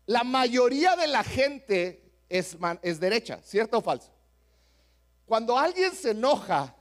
La 0.07 0.25
mayoría 0.25 0.97
de 0.97 1.07
la 1.07 1.23
gente 1.23 2.13
es, 2.29 2.57
es 2.83 3.01
derecha, 3.01 3.41
¿cierto 3.43 3.79
o 3.79 3.83
falso? 3.83 4.11
Cuando 5.27 5.59
alguien 5.59 5.95
se 5.95 6.11
enoja, 6.11 6.75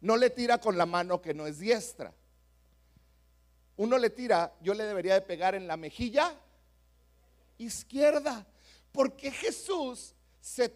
no 0.00 0.16
le 0.16 0.28
tira 0.28 0.58
con 0.58 0.76
la 0.76 0.86
mano 0.86 1.20
que 1.20 1.32
no 1.32 1.46
es 1.46 1.58
diestra. 1.58 2.14
Uno 3.80 3.96
le 3.96 4.10
tira, 4.10 4.54
yo 4.60 4.74
le 4.74 4.84
debería 4.84 5.14
de 5.14 5.22
pegar 5.22 5.54
en 5.54 5.66
la 5.66 5.78
mejilla 5.78 6.38
izquierda, 7.56 8.46
porque 8.92 9.30
Jesús 9.30 10.14
se, 10.38 10.70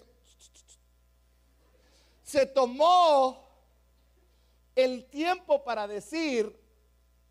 se 2.22 2.46
tomó 2.46 3.46
el 4.74 5.04
tiempo 5.04 5.62
para 5.62 5.86
decir, 5.86 6.58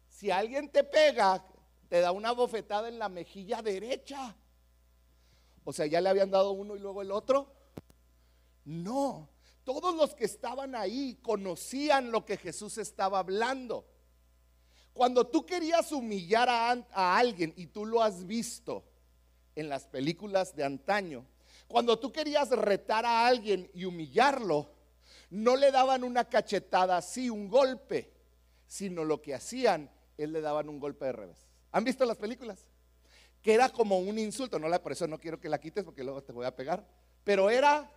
si 0.10 0.30
alguien 0.30 0.70
te 0.70 0.84
pega, 0.84 1.44
te 1.90 2.02
da 2.02 2.12
una 2.12 2.34
bofetada 2.34 2.88
en 2.88 3.00
la 3.00 3.10
mejilla 3.10 3.64
derecha. 3.64 4.36
O 5.64 5.74
sea, 5.74 5.88
ya 5.88 6.02
le 6.02 6.10
habían 6.10 6.30
dado 6.30 6.52
uno 6.52 6.76
y 6.76 6.80
luego 6.82 7.02
el 7.02 7.10
otro. 7.10 7.52
No, 8.66 9.28
todos 9.64 9.96
los 9.96 10.14
que 10.14 10.26
estaban 10.26 10.76
ahí 10.76 11.18
conocían 11.24 12.12
lo 12.12 12.26
que 12.26 12.38
Jesús 12.38 12.78
estaba 12.78 13.18
hablando. 13.18 13.88
Cuando 14.94 15.26
tú 15.26 15.46
querías 15.46 15.92
humillar 15.92 16.50
a, 16.50 16.72
a, 16.72 17.18
alguien 17.18 17.54
y 17.58 17.68
tú 17.68 17.86
lo 17.86 18.02
has 18.02 18.26
visto 18.26 18.84
en 19.56 19.70
las 19.70 19.88
películas 19.88 20.56
de 20.56 20.64
antaño, 20.64 21.26
cuando 21.68 21.98
tú 21.98 22.12
querías 22.12 22.50
retar 22.52 23.06
a 23.06 23.26
alguien 23.26 23.70
y 23.74 23.86
humillarlo, 23.86 24.70
no 25.32 25.56
le 25.56 25.72
daban 25.72 26.04
una 26.04 26.26
cachetada 26.26 26.98
así, 26.98 27.30
un 27.30 27.50
golpe, 27.50 28.12
sino 28.68 29.04
lo 29.04 29.22
que 29.22 29.34
hacían, 29.34 29.90
él 30.18 30.32
le 30.32 30.42
daban 30.42 30.70
un 30.70 30.80
golpe 30.80 31.06
de 31.06 31.12
revés. 31.12 31.48
¿Han 31.72 31.84
visto 31.84 32.06
las 32.06 32.18
películas? 32.18 32.60
Que 33.42 33.56
era 33.56 33.70
como 33.70 33.98
un 33.98 34.20
insulto, 34.20 34.60
no 34.60 34.70
la, 34.70 34.82
por 34.82 34.92
eso 34.92 35.08
no 35.08 35.20
quiero 35.20 35.40
que 35.40 35.50
la 35.50 35.60
quites 35.60 35.84
porque 35.84 36.04
luego 36.04 36.22
te 36.22 36.32
voy 36.32 36.46
a 36.46 36.56
pegar. 36.56 36.86
Pero 37.24 37.50
era, 37.50 37.90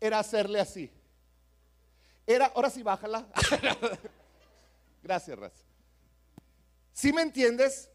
era 0.00 0.18
hacerle 0.18 0.58
así. 0.58 0.90
Era, 2.26 2.46
ahora 2.46 2.70
sí, 2.70 2.82
bájala. 2.82 3.26
Gracias, 5.02 5.38
Raz. 5.38 5.63
¿Sí 6.94 7.12
me 7.12 7.22
entiendes? 7.22 7.90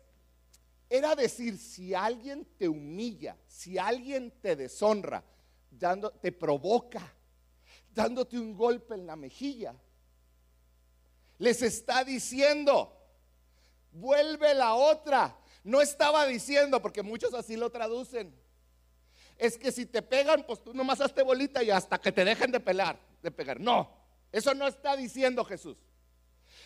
Era 0.90 1.16
decir, 1.16 1.58
si 1.58 1.94
alguien 1.94 2.46
te 2.58 2.68
humilla, 2.68 3.38
si 3.48 3.78
alguien 3.78 4.30
te 4.42 4.58
deshonra, 4.58 5.24
te 6.22 6.32
provoca, 6.34 7.02
dándote 7.94 8.38
un 8.38 8.56
golpe 8.56 8.96
en 8.96 9.08
la 9.08 9.16
mejilla, 9.16 9.74
les 11.38 11.62
está 11.62 12.04
diciendo, 12.04 12.94
vuelve 13.94 14.54
la 14.54 14.76
otra. 14.76 15.38
No 15.64 15.80
estaba 15.80 16.26
diciendo, 16.26 16.82
porque 16.82 17.02
muchos 17.02 17.34
así 17.34 17.56
lo 17.56 17.70
traducen. 17.70 18.36
Es 19.38 19.58
que 19.58 19.72
si 19.72 19.86
te 19.86 20.02
pegan, 20.02 20.44
pues 20.46 20.62
tú 20.62 20.74
nomás 20.74 21.00
hazte 21.00 21.24
bolita 21.24 21.64
y 21.64 21.72
hasta 21.72 22.02
que 22.02 22.12
te 22.12 22.26
dejen 22.26 22.52
de 22.52 22.60
pelar, 22.60 23.00
de 23.24 23.32
pegar. 23.32 23.62
No, 23.62 23.90
eso 24.34 24.54
no 24.54 24.68
está 24.68 24.98
diciendo 24.98 25.46
Jesús. 25.46 25.78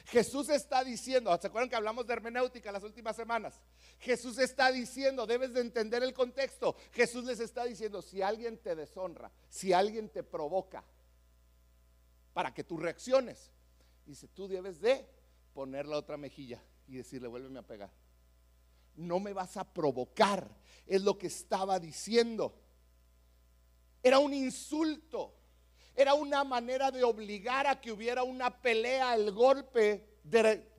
Jesús 0.05 0.49
está 0.49 0.83
diciendo, 0.83 1.35
¿se 1.39 1.47
acuerdan 1.47 1.69
que 1.69 1.75
hablamos 1.75 2.05
de 2.05 2.13
hermenéutica 2.13 2.71
las 2.71 2.83
últimas 2.83 3.15
semanas? 3.15 3.61
Jesús 3.99 4.37
está 4.37 4.71
diciendo, 4.71 5.25
debes 5.25 5.53
de 5.53 5.61
entender 5.61 6.03
el 6.03 6.13
contexto. 6.13 6.75
Jesús 6.91 7.23
les 7.23 7.39
está 7.39 7.63
diciendo, 7.63 8.01
si 8.01 8.21
alguien 8.21 8.57
te 8.57 8.75
deshonra, 8.75 9.31
si 9.49 9.71
alguien 9.71 10.09
te 10.09 10.23
provoca, 10.23 10.83
para 12.33 12.53
que 12.53 12.63
tú 12.63 12.77
reacciones, 12.77 13.51
dice, 14.05 14.27
tú 14.27 14.47
debes 14.47 14.81
de 14.81 15.07
poner 15.53 15.85
la 15.87 15.97
otra 15.97 16.17
mejilla 16.17 16.61
y 16.87 16.97
decirle, 16.97 17.27
vuélveme 17.27 17.59
a 17.59 17.67
pegar. 17.67 17.91
No 18.95 19.19
me 19.19 19.33
vas 19.33 19.55
a 19.55 19.63
provocar, 19.63 20.49
es 20.85 21.01
lo 21.01 21.17
que 21.17 21.27
estaba 21.27 21.79
diciendo. 21.79 22.59
Era 24.01 24.19
un 24.19 24.33
insulto, 24.33 25.33
era 25.95 26.13
una 26.13 26.43
manera 26.43 26.91
de 26.91 27.03
obligar 27.03 27.67
a 27.67 27.79
que 27.79 27.91
hubiera 27.91 28.23
una 28.23 28.61
pelea, 28.61 29.13
el 29.13 29.31
golpe 29.31 30.05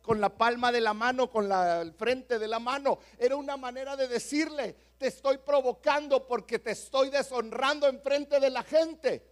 con 0.02 0.20
la 0.20 0.28
palma 0.28 0.72
de 0.72 0.80
la 0.80 0.92
mano, 0.92 1.30
con 1.30 1.48
la, 1.48 1.80
el 1.82 1.92
frente 1.92 2.38
de 2.38 2.48
la 2.48 2.58
mano. 2.58 2.98
Era 3.18 3.36
una 3.36 3.56
manera 3.56 3.96
de 3.96 4.08
decirle, 4.08 4.74
te 4.98 5.06
estoy 5.06 5.38
provocando 5.38 6.26
porque 6.26 6.58
te 6.58 6.72
estoy 6.72 7.10
deshonrando 7.10 7.88
en 7.88 8.00
frente 8.00 8.40
de 8.40 8.50
la 8.50 8.62
gente. 8.62 9.26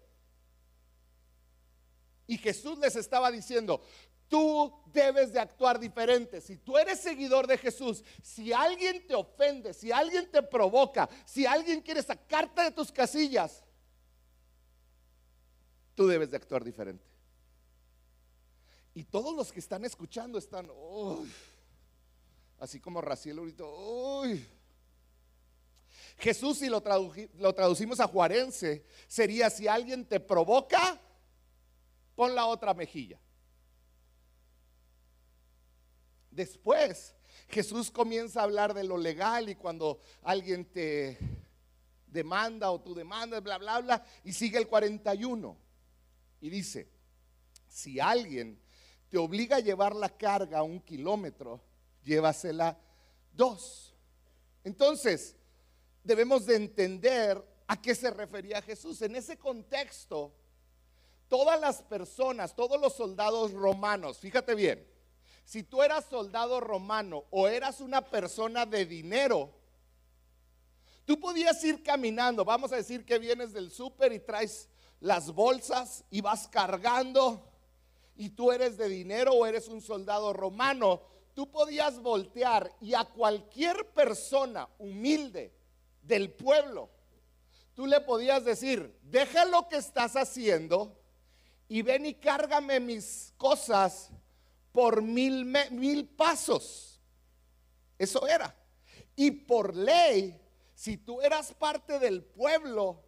Y 2.27 2.39
Jesús 2.39 2.79
les 2.79 2.97
estaba 2.97 3.31
diciendo, 3.31 3.83
tú 4.29 4.73
debes 4.87 5.33
de 5.33 5.41
actuar 5.41 5.79
diferente. 5.79 6.41
Si 6.41 6.57
tú 6.57 6.79
eres 6.79 7.01
seguidor 7.01 7.47
de 7.47 7.59
Jesús, 7.59 8.03
si 8.23 8.53
alguien 8.53 9.07
te 9.07 9.15
ofende, 9.15 9.75
si 9.75 9.93
alguien 9.93 10.31
te 10.31 10.43
provoca, 10.43 11.09
si 11.27 11.45
alguien 11.45 11.83
quiere 11.83 12.03
sacarte 12.03 12.63
de 12.63 12.71
tus 12.71 12.91
casillas, 12.91 13.63
tú 15.95 16.07
debes 16.07 16.31
de 16.31 16.37
actuar 16.37 16.65
diferente. 16.65 17.05
Y 18.95 19.05
todos 19.05 19.35
los 19.35 19.53
que 19.53 19.61
están 19.61 19.85
escuchando 19.85 20.39
están, 20.39 20.71
así 22.59 22.79
como 22.81 23.01
Raciel 23.01 23.39
ahorita, 23.39 23.65
Jesús, 26.19 26.59
si 26.59 26.69
lo, 26.69 26.83
lo 27.39 27.55
traducimos 27.55 28.01
a 28.01 28.07
juarense, 28.07 28.85
sería 29.09 29.49
si 29.51 29.67
alguien 29.67 30.05
te 30.05 30.21
provoca, 30.21 31.01
pon 32.15 32.35
la 32.35 32.47
otra 32.47 32.75
mejilla. 32.75 33.19
Después 36.31 37.15
Jesús 37.49 37.91
comienza 37.91 38.41
a 38.41 38.45
hablar 38.45 38.73
de 38.73 38.85
lo 38.85 38.97
legal 38.97 39.49
y 39.49 39.55
cuando 39.55 40.01
alguien 40.23 40.65
te 40.65 41.19
demanda 42.07 42.71
o 42.71 42.81
tu 42.81 42.95
demanda, 42.95 43.41
bla, 43.41 43.59
bla, 43.59 43.81
bla, 43.81 44.07
y 44.25 44.33
sigue 44.33 44.59
el 44.59 44.67
41. 44.67 45.57
Y 46.43 46.51
dice, 46.51 46.89
si 47.69 48.01
alguien 48.01 48.61
te 49.09 49.17
obliga 49.17 49.57
a 49.57 49.61
llevar 49.61 49.95
la 49.95 50.09
carga 50.11 50.65
un 50.65 50.81
kilómetro, 50.81 51.63
llévasela 52.03 52.77
dos. 53.33 53.95
Entonces, 54.65 55.37
debemos 56.03 56.45
de 56.45 56.57
entender 56.57 57.43
a 57.69 57.81
qué 57.81 57.95
se 57.95 58.11
refería 58.11 58.61
Jesús. 58.61 59.01
En 59.03 59.15
ese 59.15 59.39
contexto, 59.39 60.33
todas 61.29 61.61
las 61.61 61.81
personas, 61.81 62.57
todos 62.57 62.81
los 62.81 62.95
soldados 62.95 63.53
romanos, 63.53 64.19
fíjate 64.19 64.57
bien, 64.57 64.85
si 65.45 65.63
tú 65.63 65.81
eras 65.81 66.07
soldado 66.07 66.59
romano 66.59 67.25
o 67.31 67.47
eras 67.47 67.81
una 67.81 68.03
persona 68.03 68.67
de 68.67 68.85
dinero, 68.85 69.55
tú 71.05 71.21
podías 71.21 71.63
ir 71.63 71.85
caminando, 71.85 72.45
vamos 72.45 72.73
a 72.73 72.77
decir 72.77 73.05
que 73.05 73.21
vienes 73.21 73.53
del 73.53 73.71
súper 73.71 74.13
y 74.13 74.19
traes 74.19 74.69
las 75.03 75.33
bolsas 75.33 76.05
y 76.11 76.21
vas 76.21 76.47
cargando 76.47 77.45
y 78.15 78.31
tú 78.31 78.53
eres 78.53 78.77
de 78.79 78.89
dinero 78.89 79.33
o 79.33 79.45
eres 79.45 79.67
un 79.67 79.81
soldado 79.81 80.33
romano, 80.33 81.03
tú 81.35 81.51
podías 81.51 82.01
voltear 82.01 82.73
y 82.81 82.95
a 82.95 83.05
cualquier 83.05 83.91
persona 83.93 84.69
humilde 84.79 85.53
del 86.03 86.33
pueblo, 86.33 86.89
tú 87.75 87.87
le 87.87 88.01
podías 88.01 88.45
decir, 88.45 88.97
deja 89.03 89.45
lo 89.45 89.69
que 89.69 89.77
estás 89.77 90.15
haciendo 90.15 90.97
y 91.69 91.83
ven 91.83 92.07
y 92.07 92.15
cárgame 92.15 92.79
mis 92.79 93.35
cosas 93.37 94.11
por 94.71 95.03
mil, 95.03 95.45
mil 95.73 96.07
pasos. 96.07 97.01
Eso 97.99 98.27
era. 98.29 98.55
Y 99.17 99.33
por 99.33 99.75
ley, 99.75 100.41
si 100.75 100.97
tú 100.97 101.21
eras 101.21 101.53
parte 101.55 101.99
del 101.99 102.23
pueblo 102.23 103.03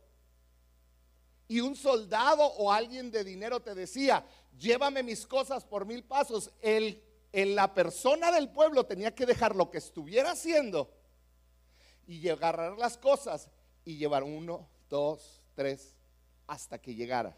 y 1.48 1.60
un 1.60 1.76
soldado 1.76 2.44
o 2.44 2.72
alguien 2.72 3.10
de 3.10 3.24
dinero 3.24 3.60
te 3.60 3.74
decía, 3.74 4.24
llévame 4.58 5.02
mis 5.02 5.26
cosas 5.26 5.64
por 5.64 5.86
mil 5.86 6.02
pasos, 6.04 6.50
el, 6.62 7.02
la 7.32 7.74
persona 7.74 8.30
del 8.32 8.50
pueblo 8.50 8.84
tenía 8.84 9.14
que 9.14 9.26
dejar 9.26 9.54
lo 9.54 9.70
que 9.70 9.78
estuviera 9.78 10.32
haciendo 10.32 10.90
y 12.06 12.28
agarrar 12.28 12.78
las 12.78 12.96
cosas 12.96 13.50
y 13.84 13.96
llevar 13.96 14.22
uno, 14.22 14.68
dos, 14.88 15.42
tres, 15.54 15.94
hasta 16.46 16.78
que 16.78 16.94
llegara. 16.94 17.36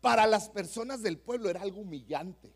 Para 0.00 0.26
las 0.26 0.48
personas 0.48 1.02
del 1.02 1.18
pueblo 1.18 1.50
era 1.50 1.62
algo 1.62 1.80
humillante. 1.80 2.52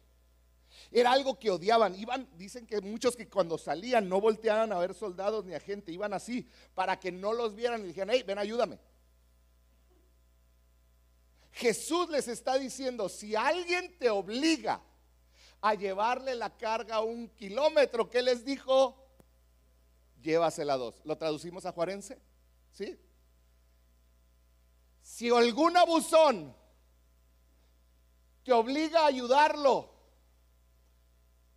Era 0.92 1.12
algo 1.12 1.38
que 1.38 1.50
odiaban. 1.50 1.94
Iban, 1.96 2.28
dicen 2.36 2.66
que 2.66 2.80
muchos 2.80 3.16
que 3.16 3.28
cuando 3.28 3.58
salían 3.58 4.08
no 4.08 4.20
volteaban 4.20 4.72
a 4.72 4.78
ver 4.78 4.94
soldados 4.94 5.44
ni 5.44 5.54
a 5.54 5.60
gente, 5.60 5.92
iban 5.92 6.12
así 6.12 6.48
para 6.74 6.98
que 6.98 7.10
no 7.10 7.32
los 7.32 7.54
vieran 7.54 7.82
y 7.82 7.88
dijeran, 7.88 8.10
hey, 8.10 8.24
ven, 8.26 8.38
ayúdame. 8.38 8.78
Jesús 11.52 12.08
les 12.10 12.28
está 12.28 12.58
diciendo, 12.58 13.08
si 13.08 13.34
alguien 13.34 13.96
te 13.98 14.08
obliga 14.08 14.80
a 15.60 15.74
llevarle 15.74 16.34
la 16.34 16.56
carga 16.56 17.00
un 17.00 17.28
kilómetro, 17.30 18.08
¿qué 18.08 18.22
les 18.22 18.44
dijo? 18.44 18.96
Llévasela 20.22 20.76
dos. 20.76 20.94
¿Lo 21.04 21.16
traducimos 21.18 21.66
a 21.66 21.72
Juarense? 21.72 22.20
¿Sí? 22.72 22.98
Si 25.02 25.28
algún 25.30 25.76
abusón 25.76 26.54
te 28.44 28.52
obliga 28.52 29.02
a 29.02 29.06
ayudarlo 29.06 29.92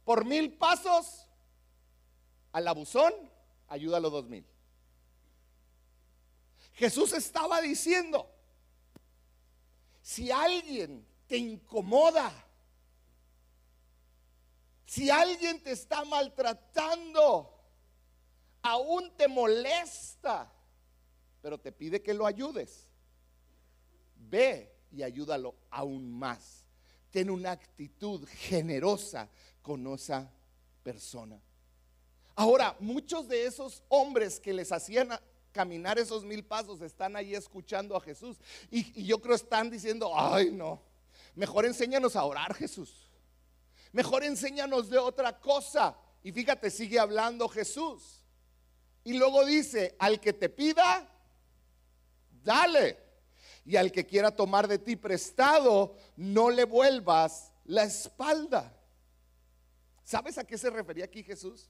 por 0.04 0.26
mil 0.26 0.58
pasos, 0.58 1.28
al 2.52 2.68
abusón, 2.68 3.14
ayúdalo 3.68 4.10
dos 4.10 4.26
mil. 4.26 4.46
Jesús 6.74 7.14
estaba 7.14 7.62
diciendo, 7.62 8.30
si 10.04 10.30
alguien 10.30 11.08
te 11.28 11.38
incomoda, 11.38 12.30
si 14.86 15.10
alguien 15.10 15.63
te 15.63 15.72
está 15.72 16.04
maltratando, 16.04 17.50
aún 18.62 19.16
te 19.16 19.30
molesta, 19.30 20.52
pero 21.42 21.58
te 21.58 21.72
pide 21.72 22.02
que 22.04 22.13
lo 22.13 22.28
ayudes, 22.28 22.86
ve 24.30 24.76
y 24.92 25.04
ayúdalo 25.04 25.56
aún 25.72 26.12
más. 26.12 26.66
Ten 27.10 27.30
una 27.30 27.52
actitud 27.52 28.28
generosa 28.28 29.30
con 29.62 29.88
esa 29.94 30.30
persona. 30.84 31.39
Ahora, 32.36 32.76
muchos 32.80 33.30
de 33.30 33.46
esos 33.46 33.82
hombres 33.88 34.38
que 34.42 34.52
les 34.52 34.72
hacían 34.74 35.12
caminar 35.54 35.98
esos 35.98 36.26
mil 36.26 36.44
pasos 36.44 36.82
están 36.82 37.16
ahí 37.16 37.34
escuchando 37.34 37.96
a 37.96 38.02
Jesús. 38.02 38.38
Y, 38.70 39.06
yo 39.06 39.22
creo 39.22 39.36
están 39.36 39.70
diciendo, 39.70 40.12
ay 40.13 40.52
no, 40.52 40.82
mejor 41.36 41.66
enséñanos 41.66 42.18
a 42.18 42.26
orar 42.26 42.54
Jesús. 42.54 43.10
Mejor 43.94 44.24
enséñanos 44.24 44.89
de 44.89 44.98
otra 44.98 45.39
cosa. 45.39 45.96
Y 46.24 46.32
fíjate, 46.32 46.70
sigue 46.70 47.00
hablando 47.00 47.48
Jesús. 47.48 48.26
Y 49.04 49.13
luego 49.13 49.46
dice, 49.46 49.96
al 50.00 50.20
que 50.20 50.34
te 50.34 50.50
pida, 50.50 51.10
dale. 52.44 52.98
Y 53.66 53.76
al 53.76 53.92
que 53.92 54.06
quiera 54.06 54.36
tomar 54.36 54.68
de 54.68 54.80
ti 54.80 54.96
prestado, 54.96 55.96
no 56.18 56.50
le 56.50 56.66
vuelvas 56.66 57.52
la 57.66 57.84
espalda. 57.84 58.76
¿Sabes 60.04 60.38
a 60.38 60.44
qué 60.44 60.58
se 60.58 60.70
refería 60.70 61.06
aquí 61.06 61.24
Jesús? 61.24 61.70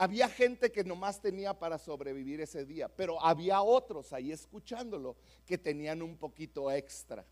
Había 0.00 0.28
gente 0.28 0.70
que 0.70 0.84
nomás 0.84 1.20
tenía 1.20 1.58
para 1.58 1.76
sobrevivir 1.76 2.40
ese 2.40 2.64
día, 2.64 2.88
pero 2.88 3.20
había 3.20 3.60
otros 3.62 4.12
ahí 4.12 4.30
escuchándolo 4.30 5.16
que 5.44 5.58
tenían 5.58 6.02
un 6.02 6.16
poquito 6.16 6.70
extra. 6.70 7.26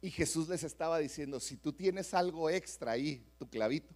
Y 0.00 0.10
Jesús 0.10 0.48
les 0.48 0.64
estaba 0.64 0.98
diciendo, 0.98 1.38
si 1.40 1.58
tú 1.58 1.74
tienes 1.74 2.14
algo 2.14 2.48
extra 2.48 2.92
ahí, 2.92 3.30
tu 3.38 3.48
clavito, 3.48 3.94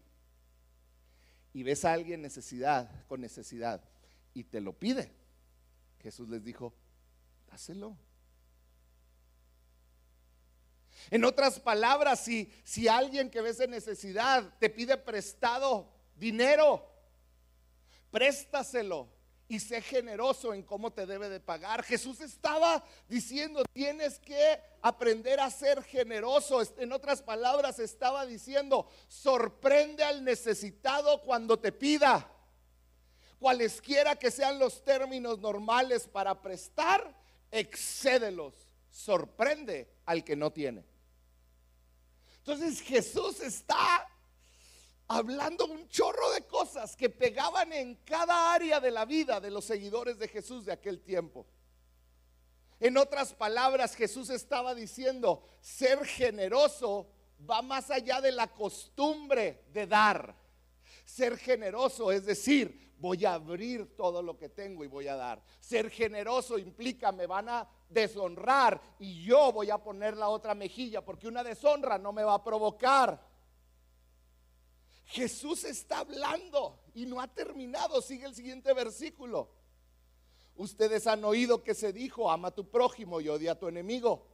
y 1.54 1.62
ves 1.62 1.86
a 1.86 1.94
alguien 1.94 2.20
necesidad, 2.20 2.90
con 3.06 3.22
necesidad, 3.22 3.82
y 4.34 4.44
te 4.44 4.60
lo 4.60 4.74
pide, 4.74 5.10
Jesús 6.00 6.28
les 6.28 6.44
dijo, 6.44 6.74
dáselo. 7.46 7.96
En 11.10 11.24
otras 11.24 11.58
palabras, 11.60 12.20
si, 12.20 12.52
si 12.62 12.88
alguien 12.88 13.30
que 13.30 13.40
ves 13.40 13.60
en 13.60 13.70
necesidad 13.70 14.54
te 14.58 14.68
pide 14.68 14.98
prestado 14.98 15.90
dinero, 16.16 16.97
préstaselo 18.10 19.08
y 19.48 19.60
sé 19.60 19.80
generoso 19.80 20.52
en 20.52 20.62
cómo 20.62 20.92
te 20.92 21.06
debe 21.06 21.30
de 21.30 21.40
pagar. 21.40 21.82
Jesús 21.82 22.20
estaba 22.20 22.84
diciendo, 23.08 23.64
tienes 23.72 24.18
que 24.20 24.60
aprender 24.82 25.40
a 25.40 25.50
ser 25.50 25.82
generoso. 25.82 26.60
En 26.76 26.92
otras 26.92 27.22
palabras, 27.22 27.78
estaba 27.78 28.26
diciendo, 28.26 28.86
sorprende 29.08 30.04
al 30.04 30.22
necesitado 30.22 31.22
cuando 31.22 31.58
te 31.58 31.72
pida. 31.72 32.30
Cualesquiera 33.38 34.16
que 34.16 34.30
sean 34.30 34.58
los 34.58 34.84
términos 34.84 35.38
normales 35.38 36.06
para 36.06 36.42
prestar, 36.42 37.16
excédelos. 37.50 38.54
Sorprende 38.90 39.88
al 40.04 40.24
que 40.24 40.36
no 40.36 40.52
tiene. 40.52 40.84
Entonces 42.38 42.80
Jesús 42.80 43.40
está 43.40 44.07
hablando 45.08 45.66
un 45.66 45.88
chorro 45.88 46.30
de 46.32 46.46
cosas 46.46 46.94
que 46.94 47.08
pegaban 47.08 47.72
en 47.72 47.96
cada 48.04 48.52
área 48.52 48.78
de 48.78 48.90
la 48.90 49.06
vida 49.06 49.40
de 49.40 49.50
los 49.50 49.64
seguidores 49.64 50.18
de 50.18 50.28
Jesús 50.28 50.66
de 50.66 50.72
aquel 50.72 51.00
tiempo. 51.00 51.46
En 52.78 52.96
otras 52.96 53.32
palabras, 53.32 53.96
Jesús 53.96 54.30
estaba 54.30 54.74
diciendo, 54.74 55.42
ser 55.60 56.04
generoso 56.04 57.10
va 57.48 57.62
más 57.62 57.90
allá 57.90 58.20
de 58.20 58.32
la 58.32 58.48
costumbre 58.48 59.64
de 59.72 59.86
dar. 59.86 60.36
Ser 61.04 61.38
generoso 61.38 62.12
es 62.12 62.24
decir, 62.24 62.94
voy 62.98 63.24
a 63.24 63.34
abrir 63.34 63.96
todo 63.96 64.22
lo 64.22 64.36
que 64.36 64.48
tengo 64.48 64.84
y 64.84 64.88
voy 64.88 65.08
a 65.08 65.16
dar. 65.16 65.42
Ser 65.60 65.90
generoso 65.90 66.58
implica 66.58 67.12
me 67.12 67.26
van 67.26 67.48
a 67.48 67.68
deshonrar 67.88 68.80
y 68.98 69.24
yo 69.24 69.52
voy 69.52 69.70
a 69.70 69.78
poner 69.78 70.16
la 70.16 70.28
otra 70.28 70.54
mejilla 70.54 71.04
porque 71.04 71.28
una 71.28 71.42
deshonra 71.42 71.98
no 71.98 72.12
me 72.12 72.24
va 72.24 72.34
a 72.34 72.44
provocar. 72.44 73.20
Jesús 75.08 75.64
está 75.64 76.00
hablando 76.00 76.78
y 76.94 77.06
no 77.06 77.20
ha 77.20 77.28
terminado. 77.28 78.02
Sigue 78.02 78.26
el 78.26 78.34
siguiente 78.34 78.74
versículo. 78.74 79.48
Ustedes 80.54 81.06
han 81.06 81.24
oído 81.24 81.62
que 81.62 81.74
se 81.74 81.94
dijo, 81.94 82.30
ama 82.30 82.48
a 82.48 82.54
tu 82.54 82.68
prójimo 82.68 83.20
y 83.20 83.28
odia 83.28 83.52
a 83.52 83.58
tu 83.58 83.68
enemigo. 83.68 84.26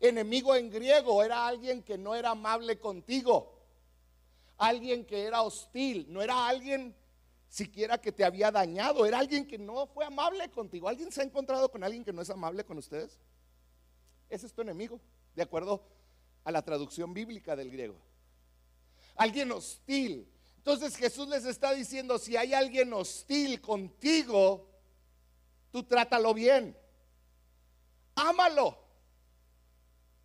Enemigo 0.00 0.54
en 0.54 0.70
griego 0.70 1.22
era 1.22 1.46
alguien 1.46 1.82
que 1.82 1.98
no 1.98 2.14
era 2.14 2.30
amable 2.30 2.78
contigo. 2.78 3.60
Alguien 4.56 5.04
que 5.04 5.24
era 5.24 5.42
hostil. 5.42 6.06
No 6.08 6.22
era 6.22 6.48
alguien 6.48 6.96
siquiera 7.46 8.00
que 8.00 8.10
te 8.10 8.24
había 8.24 8.50
dañado. 8.50 9.04
Era 9.04 9.18
alguien 9.18 9.46
que 9.46 9.58
no 9.58 9.86
fue 9.88 10.06
amable 10.06 10.50
contigo. 10.50 10.88
¿Alguien 10.88 11.12
se 11.12 11.20
ha 11.20 11.24
encontrado 11.24 11.70
con 11.70 11.84
alguien 11.84 12.02
que 12.02 12.14
no 12.14 12.22
es 12.22 12.30
amable 12.30 12.64
con 12.64 12.78
ustedes? 12.78 13.20
Ese 14.30 14.46
es 14.46 14.54
tu 14.54 14.62
enemigo, 14.62 15.00
de 15.34 15.42
acuerdo 15.42 15.82
a 16.44 16.50
la 16.50 16.62
traducción 16.62 17.12
bíblica 17.12 17.54
del 17.56 17.70
griego 17.70 18.07
alguien 19.18 19.52
hostil. 19.52 20.26
Entonces 20.56 20.96
Jesús 20.96 21.28
les 21.28 21.44
está 21.44 21.74
diciendo, 21.74 22.18
si 22.18 22.36
hay 22.36 22.54
alguien 22.54 22.92
hostil 22.92 23.60
contigo, 23.60 24.70
tú 25.70 25.82
trátalo 25.82 26.32
bien. 26.32 26.76
Ámalo. 28.14 28.78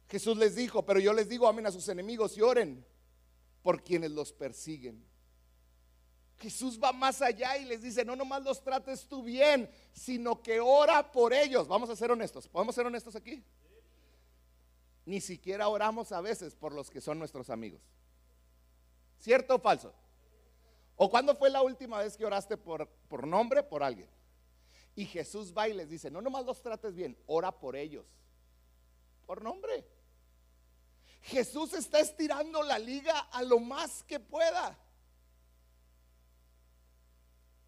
Jesús 0.08 0.38
les 0.38 0.56
dijo, 0.56 0.86
pero 0.86 1.00
yo 1.00 1.12
les 1.12 1.28
digo, 1.28 1.48
amen 1.48 1.66
a 1.66 1.72
sus 1.72 1.88
enemigos 1.90 2.38
y 2.38 2.42
oren 2.42 2.86
por 3.62 3.84
quienes 3.84 4.12
los 4.12 4.32
persiguen. 4.32 5.04
Jesús 6.38 6.80
va 6.82 6.92
más 6.92 7.22
allá 7.22 7.58
y 7.58 7.66
les 7.66 7.82
dice, 7.82 8.04
no 8.04 8.16
nomás 8.16 8.44
los 8.44 8.62
trates 8.62 9.08
tú 9.08 9.24
bien, 9.24 9.70
sino 9.94 10.42
que 10.42 10.60
ora 10.60 11.12
por 11.12 11.34
ellos. 11.34 11.68
Vamos 11.68 11.90
a 11.90 11.96
ser 11.96 12.12
honestos. 12.12 12.48
¿Podemos 12.48 12.76
ser 12.76 12.86
honestos 12.86 13.16
aquí? 13.16 13.44
Ni 15.06 15.22
siquiera 15.22 15.68
oramos 15.68 16.12
a 16.12 16.22
veces 16.22 16.54
por 16.54 16.74
los 16.74 16.90
que 16.90 17.02
son 17.02 17.18
nuestros 17.18 17.50
amigos. 17.50 17.82
¿Cierto 19.24 19.56
o 19.56 19.60
falso? 19.60 19.94
¿O 20.98 21.10
cuándo 21.10 21.34
fue 21.34 21.50
la 21.50 21.62
última 21.62 22.00
vez 22.00 22.18
que 22.18 22.26
oraste 22.26 22.58
por, 22.58 22.90
por 23.08 23.26
nombre, 23.26 23.64
por 23.64 23.82
alguien? 23.82 24.10
Y 24.96 25.06
Jesús 25.06 25.54
va 25.58 25.70
y 25.70 25.74
les 25.74 25.90
dice, 25.90 26.12
no 26.12 26.22
nomás 26.22 26.44
los 26.44 26.62
trates 26.62 26.94
bien, 26.94 27.18
ora 27.26 27.50
por 27.50 27.78
ellos. 27.78 28.06
Por 29.26 29.42
nombre. 29.42 29.88
Jesús 31.22 31.74
está 31.74 32.02
estirando 32.02 32.64
la 32.64 32.78
liga 32.78 33.18
a 33.18 33.44
lo 33.44 33.60
más 33.60 34.04
que 34.04 34.20
pueda. 34.20 34.78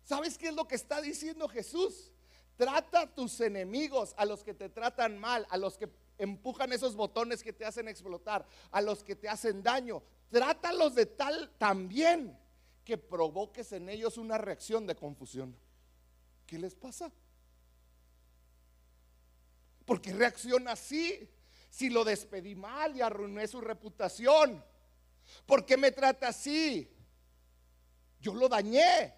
¿Sabes 0.04 0.38
qué 0.38 0.50
es 0.50 0.54
lo 0.54 0.68
que 0.68 0.76
está 0.76 1.00
diciendo 1.00 1.48
Jesús? 1.48 2.12
Trata 2.58 3.04
a 3.04 3.13
tus 3.13 3.39
enemigos, 3.39 4.13
a 4.18 4.26
los 4.26 4.44
que 4.44 4.54
te 4.54 4.68
tratan 4.68 5.18
mal, 5.18 5.48
a 5.50 5.56
los 5.56 5.78
que 5.78 5.89
empujan 6.18 6.74
esos 6.74 6.98
botones 6.98 7.41
que 7.41 7.54
te 7.54 7.63
hacen 7.63 7.88
explotar, 7.88 8.46
a 8.72 8.82
los 8.82 9.06
que 9.06 9.15
te 9.15 9.30
hacen 9.30 9.63
daño. 9.63 10.04
Trátalos 10.30 10.96
de 10.96 11.06
tal 11.06 11.52
también 11.58 12.38
que 12.84 12.98
provoques 12.98 13.72
en 13.72 13.90
ellos 13.90 14.18
una 14.18 14.38
reacción 14.38 14.86
de 14.86 14.96
confusión. 14.96 15.56
¿Qué 16.46 16.60
les 16.60 16.76
pasa? 16.76 17.12
¿Por 19.86 20.02
qué 20.02 20.14
reacciona 20.14 20.74
así? 20.74 21.30
Si 21.70 21.90
lo 21.90 22.04
despedí 22.04 22.56
mal 22.56 22.96
y 22.96 23.02
arruiné 23.02 23.48
su 23.48 23.62
reputación. 23.62 24.64
¿Por 25.46 25.66
qué 25.66 25.78
me 25.78 25.92
trata 25.92 26.30
así? 26.30 26.92
Yo 28.20 28.34
lo 28.34 28.48
dañé. 28.48 29.14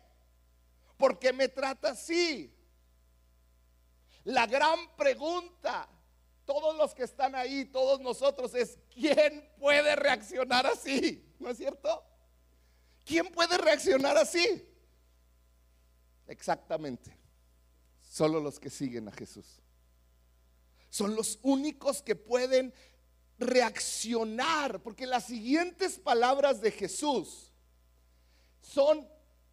¿Por 0.97 1.19
qué 1.19 1.31
me 1.31 1.47
trata 1.49 1.91
así? 1.91 2.53
La 4.25 4.45
gran 4.45 4.95
pregunta, 4.97 5.87
todos 6.47 6.77
los 6.77 6.95
que 6.95 7.03
están 7.03 7.35
ahí, 7.35 7.65
todos 7.65 7.99
nosotros, 7.99 8.55
es 8.55 8.79
¿quién 8.93 9.51
puede 9.59 9.97
reaccionar 9.97 10.65
así? 10.65 11.35
¿No 11.39 11.49
es 11.49 11.57
cierto? 11.57 12.03
¿Quién 13.05 13.27
puede 13.27 13.57
reaccionar 13.57 14.17
así? 14.17 14.65
Exactamente. 16.25 17.15
Solo 18.01 18.39
los 18.39 18.59
que 18.59 18.69
siguen 18.69 19.09
a 19.09 19.11
Jesús. 19.11 19.59
Son 20.89 21.15
los 21.15 21.37
únicos 21.43 22.01
que 22.01 22.15
pueden 22.15 22.73
reaccionar, 23.37 24.81
porque 24.81 25.05
las 25.05 25.25
siguientes 25.25 25.99
palabras 25.99 26.61
de 26.61 26.71
Jesús 26.71 27.51
son 28.61 29.05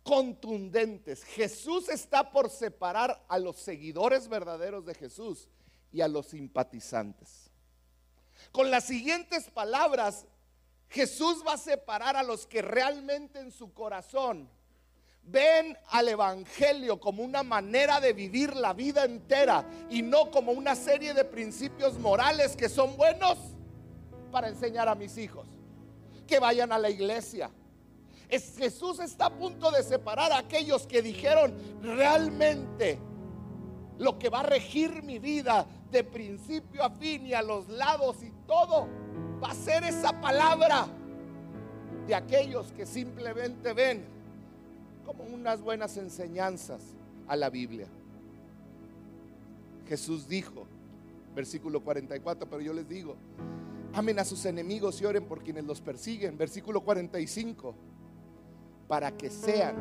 contundentes. 0.05 1.25
Jesús 1.25 1.89
está 1.89 2.31
por 2.31 2.51
separar 2.51 3.25
a 3.29 3.41
los 3.41 3.57
seguidores 3.57 4.29
verdaderos 4.29 4.87
de 4.87 4.95
Jesús 4.95 5.49
y 5.95 6.01
a 6.01 6.09
los 6.09 6.27
simpatizantes. 6.27 7.51
Con 8.51 8.69
las 8.69 8.85
siguientes 8.85 9.49
palabras, 9.49 10.27
Jesús 10.89 11.45
va 11.47 11.55
a 11.55 11.59
separar 11.59 12.17
a 12.17 12.25
los 12.25 12.47
que 12.47 12.63
realmente 12.63 13.39
en 13.39 13.53
su 13.53 13.73
corazón 13.73 14.51
ven 15.23 15.79
al 15.91 16.09
Evangelio 16.09 16.99
como 16.99 17.23
una 17.23 17.45
manera 17.45 18.01
de 18.01 18.13
vivir 18.13 18.57
la 18.57 18.73
vida 18.73 19.05
entera 19.05 19.65
y 19.89 20.03
no 20.03 20.33
como 20.33 20.51
una 20.51 20.75
serie 20.75 21.15
de 21.15 21.25
principios 21.25 21.97
morales 21.97 22.57
que 22.57 22.69
son 22.69 22.97
buenos 22.97 23.39
para 24.33 24.49
enseñar 24.49 24.89
a 24.89 24.97
mis 24.97 25.17
hijos. 25.17 25.47
Que 26.27 26.41
vayan 26.41 26.73
a 26.73 26.79
la 26.79 26.91
iglesia. 26.91 27.53
Es, 28.29 28.57
Jesús 28.59 28.99
está 28.99 29.27
a 29.27 29.39
punto 29.39 29.71
de 29.71 29.85
separar 29.85 30.33
a 30.33 30.39
aquellos 30.39 30.89
que 30.89 31.03
dijeron 31.03 31.55
realmente 31.83 32.99
lo 33.99 34.19
que 34.19 34.29
va 34.29 34.41
a 34.41 34.45
regir 34.45 35.03
mi 35.03 35.19
vida 35.19 35.67
de 35.91 36.05
principio 36.05 36.83
a 36.83 36.91
fin 36.91 37.27
y 37.27 37.35
a 37.35 37.43
los 37.43 37.69
lados 37.69 38.23
y 38.23 38.31
todo 38.47 38.89
va 39.43 39.51
a 39.51 39.55
ser 39.55 39.85
esa 39.85 40.21
palabra 40.21 40.87
de 42.07 42.15
aquellos 42.15 42.73
que 42.73 42.87
simplemente 42.87 43.73
ven 43.73 44.05
como 45.05 45.25
unas 45.25 45.61
buenas 45.61 45.97
enseñanzas 45.97 46.81
a 47.29 47.37
la 47.37 47.51
Biblia. 47.51 47.87
Jesús 49.89 50.27
dijo, 50.27 50.67
versículo 51.35 51.81
44, 51.81 52.49
pero 52.49 52.63
yo 52.63 52.73
les 52.73 52.89
digo, 52.89 53.17
amen 53.93 54.19
a 54.19 54.25
sus 54.25 54.45
enemigos 54.45 55.01
y 55.01 55.05
oren 55.05 55.25
por 55.25 55.43
quienes 55.43 55.65
los 55.65 55.81
persiguen. 55.81 56.37
Versículo 56.37 56.81
45, 56.81 57.75
para 58.89 59.17
que 59.17 59.31
sean 59.31 59.77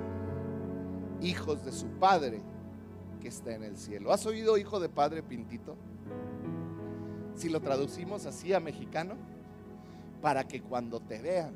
hijos 1.21 1.63
de 1.65 1.71
su 1.71 1.87
Padre 1.99 2.41
que 3.23 3.29
está 3.29 3.55
en 3.55 3.63
el 3.63 3.77
cielo. 3.77 4.11
¿Has 4.11 4.25
oído 4.25 4.57
hijo 4.57 4.81
de 4.81 4.89
Padre 4.89 5.23
Pintito? 5.23 5.77
Si 7.35 7.47
lo 7.47 7.61
traducimos 7.61 8.25
así 8.25 8.53
a 8.53 8.59
mexicano, 8.59 9.15
para 10.21 10.45
que 10.45 10.61
cuando 10.61 10.99
te 10.99 11.21
vean 11.21 11.53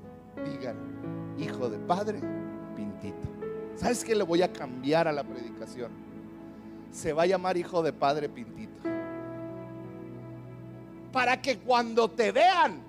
digan, 0.49 0.77
hijo 1.37 1.69
de 1.69 1.77
Padre 1.79 2.21
Pintito. 2.73 3.27
¿Sabes 3.75 4.03
qué 4.05 4.15
le 4.15 4.23
voy 4.23 4.41
a 4.41 4.53
cambiar 4.53 5.09
a 5.09 5.11
la 5.11 5.25
predicación? 5.25 5.91
Se 6.91 7.11
va 7.11 7.23
a 7.23 7.25
llamar 7.25 7.57
hijo 7.57 7.83
de 7.83 7.91
padre 7.91 8.29
Pintito. 8.29 8.81
Para 11.11 11.41
que 11.41 11.59
cuando 11.59 12.09
te 12.09 12.31
vean, 12.31 12.81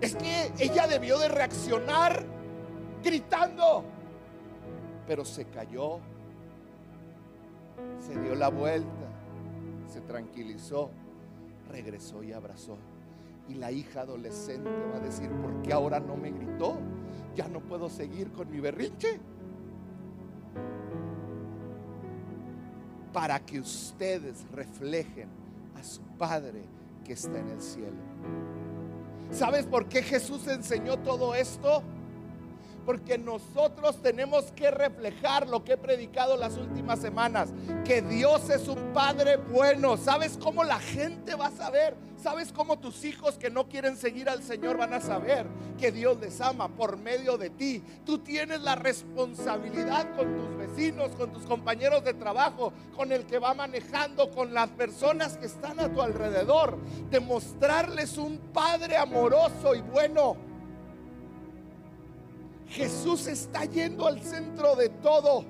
es 0.00 0.14
que 0.14 0.52
ella 0.58 0.86
debió 0.86 1.18
de 1.18 1.28
reaccionar 1.28 2.24
gritando, 3.02 3.84
pero 5.06 5.24
se 5.24 5.46
cayó, 5.46 6.00
se 7.98 8.18
dio 8.20 8.34
la 8.34 8.48
vuelta, 8.48 9.08
se 9.88 10.00
tranquilizó, 10.00 10.90
regresó 11.70 12.22
y 12.22 12.32
abrazó. 12.32 12.76
Y 13.48 13.54
la 13.54 13.70
hija 13.70 14.02
adolescente 14.02 14.70
va 14.92 14.96
a 14.96 15.00
decir, 15.00 15.30
¿por 15.30 15.62
qué 15.62 15.72
ahora 15.72 16.00
no 16.00 16.16
me 16.16 16.30
gritó? 16.30 16.78
Ya 17.34 17.48
no 17.48 17.60
puedo 17.60 17.90
seguir 17.90 18.32
con 18.32 18.50
mi 18.50 18.60
berrinche. 18.60 19.20
Para 23.12 23.38
que 23.40 23.60
ustedes 23.60 24.46
reflejen 24.50 25.28
a 25.76 25.82
su 25.82 26.02
Padre 26.18 26.62
que 27.04 27.12
está 27.12 27.38
en 27.38 27.48
el 27.50 27.60
cielo. 27.60 27.98
¿Sabes 29.30 29.66
por 29.66 29.86
qué 29.88 30.02
Jesús 30.02 30.46
enseñó 30.48 30.98
todo 30.98 31.34
esto? 31.34 31.82
Porque 32.84 33.18
nosotros 33.18 34.00
tenemos 34.02 34.44
que 34.52 34.70
reflejar 34.70 35.48
lo 35.48 35.64
que 35.64 35.72
he 35.72 35.76
predicado 35.76 36.36
las 36.36 36.56
últimas 36.56 37.00
semanas, 37.00 37.50
que 37.84 38.02
Dios 38.02 38.50
es 38.50 38.68
un 38.68 38.92
Padre 38.92 39.36
bueno. 39.36 39.96
¿Sabes 39.96 40.38
cómo 40.40 40.64
la 40.64 40.78
gente 40.78 41.34
va 41.34 41.46
a 41.46 41.50
saber? 41.50 41.96
¿Sabes 42.24 42.52
cómo 42.52 42.78
tus 42.78 43.04
hijos 43.04 43.36
que 43.36 43.50
no 43.50 43.68
quieren 43.68 43.98
seguir 43.98 44.30
al 44.30 44.42
Señor 44.42 44.78
van 44.78 44.94
a 44.94 45.00
saber 45.02 45.46
que 45.78 45.92
Dios 45.92 46.18
les 46.20 46.40
ama 46.40 46.68
por 46.68 46.96
medio 46.96 47.36
de 47.36 47.50
ti? 47.50 47.82
Tú 48.06 48.18
tienes 48.18 48.62
la 48.62 48.76
responsabilidad 48.76 50.14
con 50.16 50.34
tus 50.34 50.56
vecinos, 50.56 51.10
con 51.18 51.34
tus 51.34 51.42
compañeros 51.42 52.02
de 52.02 52.14
trabajo, 52.14 52.72
con 52.96 53.12
el 53.12 53.26
que 53.26 53.38
va 53.38 53.52
manejando, 53.52 54.30
con 54.30 54.54
las 54.54 54.70
personas 54.70 55.36
que 55.36 55.44
están 55.44 55.78
a 55.80 55.92
tu 55.92 56.00
alrededor, 56.00 56.78
de 57.10 57.20
mostrarles 57.20 58.16
un 58.16 58.38
Padre 58.54 58.96
amoroso 58.96 59.74
y 59.74 59.82
bueno. 59.82 60.53
Jesús 62.74 63.28
está 63.28 63.64
yendo 63.66 64.06
al 64.06 64.20
centro 64.20 64.74
de 64.74 64.88
todo. 64.88 65.44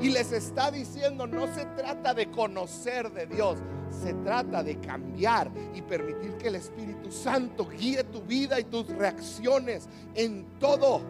Y 0.00 0.08
les 0.08 0.32
está 0.32 0.70
diciendo, 0.70 1.26
no 1.26 1.46
se 1.54 1.64
trata 1.64 2.12
de 2.14 2.30
conocer 2.30 3.12
de 3.12 3.26
Dios, 3.26 3.58
se 3.90 4.14
trata 4.14 4.62
de 4.62 4.80
cambiar 4.80 5.50
y 5.74 5.82
permitir 5.82 6.36
que 6.38 6.48
el 6.48 6.56
Espíritu 6.56 7.12
Santo 7.12 7.68
guíe 7.68 8.02
tu 8.04 8.22
vida 8.22 8.58
y 8.58 8.64
tus 8.64 8.88
reacciones 8.88 9.88
en 10.14 10.58
todo. 10.58 11.02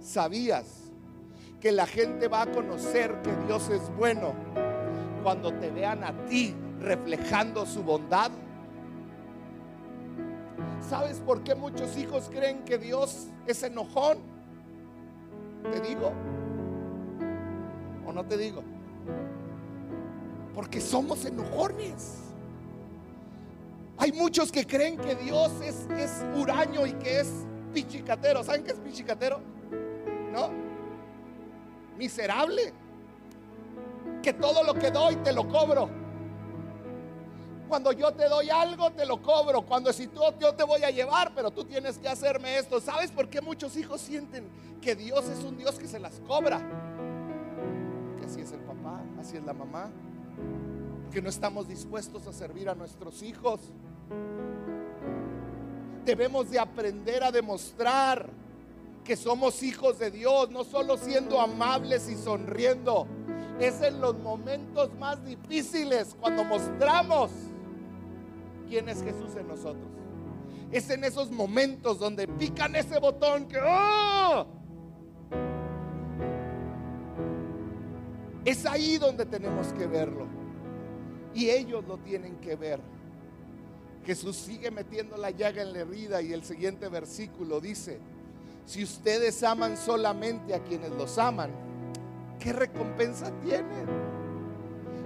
¿Sabías 0.00 0.90
que 1.60 1.70
la 1.70 1.86
gente 1.86 2.26
va 2.26 2.42
a 2.42 2.52
conocer 2.52 3.22
que 3.22 3.30
Dios 3.46 3.70
es 3.70 3.88
bueno 3.96 4.34
cuando 5.22 5.54
te 5.54 5.70
vean 5.70 6.02
a 6.02 6.12
ti 6.26 6.54
reflejando 6.80 7.64
su 7.64 7.84
bondad? 7.84 8.32
¿Sabes 10.92 11.20
por 11.20 11.42
qué 11.42 11.54
muchos 11.54 11.96
hijos 11.96 12.28
creen 12.30 12.66
que 12.66 12.76
Dios 12.76 13.28
es 13.46 13.62
enojón? 13.62 14.18
¿Te 15.72 15.80
digo? 15.80 16.12
¿O 18.06 18.12
no 18.12 18.22
te 18.26 18.36
digo? 18.36 18.62
Porque 20.54 20.82
somos 20.82 21.24
enojones. 21.24 22.18
Hay 23.96 24.12
muchos 24.12 24.52
que 24.52 24.66
creen 24.66 24.98
que 24.98 25.14
Dios 25.14 25.50
es, 25.64 25.88
es 25.96 26.26
huraño 26.36 26.86
y 26.86 26.92
que 26.92 27.20
es 27.20 27.32
pichicatero. 27.72 28.44
¿Saben 28.44 28.62
qué 28.62 28.72
es 28.72 28.78
pichicatero? 28.78 29.40
¿No? 30.30 30.50
Miserable. 31.96 32.74
que 34.22 34.34
todo 34.34 34.62
lo 34.62 34.74
que 34.74 34.90
doy 34.90 35.16
te 35.16 35.32
lo 35.32 35.48
cobro. 35.48 36.01
Cuando 37.72 37.90
yo 37.92 38.12
te 38.12 38.28
doy 38.28 38.50
algo, 38.50 38.90
te 38.90 39.06
lo 39.06 39.22
cobro. 39.22 39.62
Cuando 39.62 39.94
si 39.94 40.06
tú, 40.06 40.20
yo 40.38 40.54
te 40.54 40.62
voy 40.62 40.84
a 40.84 40.90
llevar, 40.90 41.32
pero 41.34 41.50
tú 41.50 41.64
tienes 41.64 41.96
que 41.96 42.06
hacerme 42.06 42.58
esto. 42.58 42.82
¿Sabes 42.82 43.10
por 43.10 43.30
qué 43.30 43.40
muchos 43.40 43.78
hijos 43.78 44.02
sienten 44.02 44.46
que 44.82 44.94
Dios 44.94 45.26
es 45.30 45.42
un 45.42 45.56
Dios 45.56 45.78
que 45.78 45.88
se 45.88 45.98
las 45.98 46.20
cobra? 46.26 46.60
Que 48.18 48.26
así 48.26 48.42
es 48.42 48.52
el 48.52 48.60
papá, 48.60 49.00
así 49.18 49.38
es 49.38 49.44
la 49.44 49.54
mamá. 49.54 49.90
Que 51.10 51.22
no 51.22 51.30
estamos 51.30 51.66
dispuestos 51.66 52.26
a 52.26 52.34
servir 52.34 52.68
a 52.68 52.74
nuestros 52.74 53.22
hijos. 53.22 53.58
Debemos 56.04 56.50
de 56.50 56.58
aprender 56.58 57.24
a 57.24 57.32
demostrar 57.32 58.28
que 59.02 59.16
somos 59.16 59.62
hijos 59.62 59.98
de 59.98 60.10
Dios, 60.10 60.50
no 60.50 60.64
solo 60.64 60.98
siendo 60.98 61.40
amables 61.40 62.06
y 62.10 62.16
sonriendo. 62.16 63.06
Es 63.58 63.80
en 63.80 63.98
los 63.98 64.18
momentos 64.18 64.92
más 64.98 65.24
difíciles 65.24 66.14
cuando 66.20 66.44
mostramos 66.44 67.30
quién 68.68 68.88
es 68.88 69.02
Jesús 69.02 69.34
en 69.36 69.48
nosotros. 69.48 69.88
Es 70.70 70.88
en 70.90 71.04
esos 71.04 71.30
momentos 71.30 71.98
donde 71.98 72.26
pican 72.26 72.74
ese 72.76 72.98
botón 72.98 73.46
que 73.46 73.58
¡oh! 73.62 74.46
Es 78.44 78.66
ahí 78.66 78.98
donde 78.98 79.26
tenemos 79.26 79.72
que 79.72 79.86
verlo. 79.86 80.26
Y 81.34 81.50
ellos 81.50 81.84
lo 81.86 81.98
tienen 81.98 82.36
que 82.36 82.56
ver. 82.56 82.80
Jesús 84.04 84.36
sigue 84.36 84.70
metiendo 84.70 85.16
la 85.16 85.30
llaga 85.30 85.62
en 85.62 85.72
la 85.72 85.80
herida 85.80 86.20
y 86.22 86.32
el 86.32 86.42
siguiente 86.42 86.88
versículo 86.88 87.60
dice, 87.60 88.00
si 88.66 88.82
ustedes 88.82 89.42
aman 89.42 89.76
solamente 89.76 90.54
a 90.54 90.62
quienes 90.62 90.90
los 90.90 91.18
aman, 91.18 91.50
¿qué 92.40 92.52
recompensa 92.52 93.30
tienen? 93.40 93.86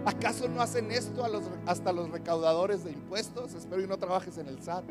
¿Acaso 0.07 0.49
no 0.49 0.62
hacen 0.62 0.92
esto 0.92 1.27
hasta 1.66 1.92
los 1.92 2.09
recaudadores 2.11 2.85
de 2.85 2.92
impuestos? 2.92 3.55
Espero 3.55 3.83
que 3.83 3.88
no 3.88 3.99
trabajes 3.99 4.38
en 4.38 4.47
el 4.47 4.62
SAT. 4.62 4.85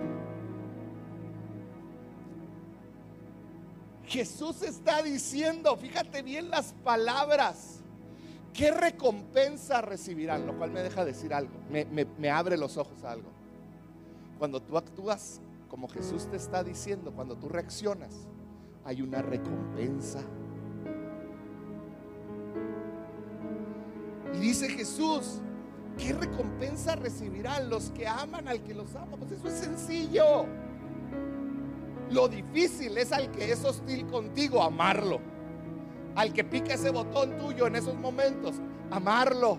Jesús 4.05 4.61
está 4.61 5.01
diciendo, 5.01 5.77
fíjate 5.77 6.21
bien 6.21 6.49
las 6.49 6.73
palabras, 6.83 7.79
¿qué 8.53 8.71
recompensa 8.71 9.81
recibirán? 9.81 10.45
Lo 10.45 10.57
cual 10.57 10.71
me 10.71 10.81
deja 10.81 11.05
decir 11.05 11.33
algo, 11.33 11.53
me, 11.71 11.85
me 11.85 12.29
abre 12.29 12.57
los 12.57 12.75
ojos 12.75 13.01
a 13.05 13.11
algo. 13.11 13.29
Cuando 14.37 14.61
tú 14.61 14.77
actúas 14.77 15.39
como 15.69 15.87
Jesús 15.87 16.27
te 16.29 16.35
está 16.35 16.61
diciendo, 16.61 17.13
cuando 17.13 17.37
tú 17.37 17.47
reaccionas, 17.47 18.27
hay 18.83 19.01
una 19.01 19.21
recompensa. 19.21 20.19
Y 24.35 24.39
dice 24.39 24.67
Jesús, 24.69 25.39
¿qué 25.97 26.13
recompensa 26.13 26.95
recibirán 26.95 27.69
los 27.69 27.89
que 27.91 28.07
aman 28.07 28.47
al 28.47 28.61
que 28.61 28.73
los 28.73 28.93
ama? 28.95 29.15
Pues 29.17 29.31
eso 29.31 29.47
es 29.47 29.53
sencillo. 29.53 30.45
Lo 32.11 32.27
difícil 32.27 32.97
es 32.97 33.11
al 33.11 33.31
que 33.31 33.51
es 33.51 33.63
hostil 33.63 34.05
contigo, 34.07 34.61
amarlo. 34.61 35.19
Al 36.15 36.33
que 36.33 36.43
pica 36.43 36.73
ese 36.73 36.89
botón 36.89 37.37
tuyo 37.37 37.67
en 37.67 37.77
esos 37.77 37.95
momentos, 37.95 38.55
amarlo. 38.91 39.57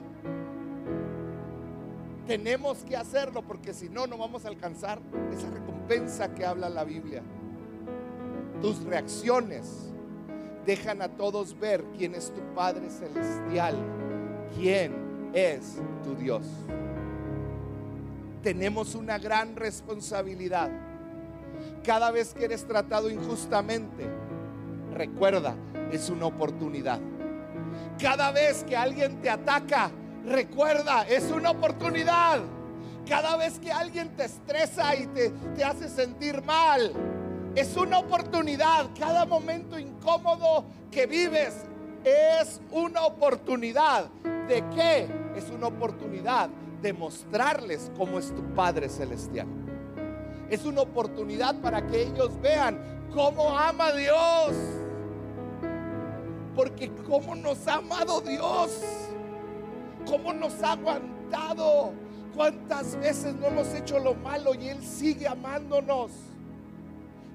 Tenemos 2.26 2.78
que 2.84 2.96
hacerlo 2.96 3.42
porque 3.42 3.72
si 3.72 3.88
no, 3.88 4.06
no 4.06 4.18
vamos 4.18 4.44
a 4.44 4.48
alcanzar 4.48 5.00
esa 5.32 5.48
recompensa 5.50 6.34
que 6.34 6.44
habla 6.44 6.68
la 6.68 6.84
Biblia. 6.84 7.22
Tus 8.60 8.82
reacciones 8.84 9.92
dejan 10.66 11.00
a 11.02 11.08
todos 11.08 11.58
ver 11.58 11.84
quién 11.96 12.14
es 12.14 12.32
tu 12.34 12.40
Padre 12.54 12.90
Celestial 12.90 13.76
quién 14.54 15.30
es 15.32 15.76
tu 16.04 16.14
Dios. 16.14 16.46
Tenemos 18.42 18.94
una 18.94 19.18
gran 19.18 19.56
responsabilidad. 19.56 20.70
Cada 21.84 22.10
vez 22.10 22.32
que 22.34 22.44
eres 22.44 22.66
tratado 22.66 23.10
injustamente, 23.10 24.06
recuerda, 24.94 25.54
es 25.90 26.10
una 26.10 26.26
oportunidad. 26.26 27.00
Cada 28.00 28.30
vez 28.30 28.64
que 28.64 28.76
alguien 28.76 29.20
te 29.20 29.30
ataca, 29.30 29.90
recuerda, 30.24 31.06
es 31.08 31.30
una 31.30 31.50
oportunidad. 31.50 32.40
Cada 33.08 33.36
vez 33.36 33.58
que 33.58 33.72
alguien 33.72 34.10
te 34.16 34.24
estresa 34.24 34.94
y 34.96 35.06
te, 35.08 35.30
te 35.56 35.64
hace 35.64 35.88
sentir 35.88 36.42
mal, 36.42 36.92
es 37.54 37.76
una 37.76 37.98
oportunidad. 37.98 38.86
Cada 38.98 39.24
momento 39.24 39.78
incómodo 39.78 40.64
que 40.90 41.06
vives 41.06 41.54
es 42.04 42.60
una 42.70 43.04
oportunidad. 43.04 44.08
¿De 44.48 44.62
qué? 44.74 45.08
Es 45.34 45.50
una 45.50 45.66
oportunidad 45.66 46.48
de 46.80 46.92
mostrarles 46.92 47.90
cómo 47.96 48.18
es 48.18 48.34
tu 48.34 48.42
Padre 48.54 48.88
Celestial. 48.88 49.48
Es 50.48 50.64
una 50.64 50.82
oportunidad 50.82 51.60
para 51.60 51.84
que 51.86 52.02
ellos 52.02 52.40
vean 52.40 52.78
cómo 53.12 53.58
ama 53.58 53.92
Dios. 53.92 54.54
Porque 56.54 56.90
cómo 57.08 57.34
nos 57.34 57.66
ha 57.66 57.76
amado 57.76 58.20
Dios. 58.20 58.80
Cómo 60.06 60.32
nos 60.32 60.62
ha 60.62 60.72
aguantado. 60.72 61.92
Cuántas 62.34 62.96
veces 62.96 63.34
no 63.34 63.46
hemos 63.46 63.74
hecho 63.74 63.98
lo 63.98 64.14
malo 64.14 64.54
y 64.54 64.68
Él 64.68 64.82
sigue 64.82 65.26
amándonos. 65.26 66.12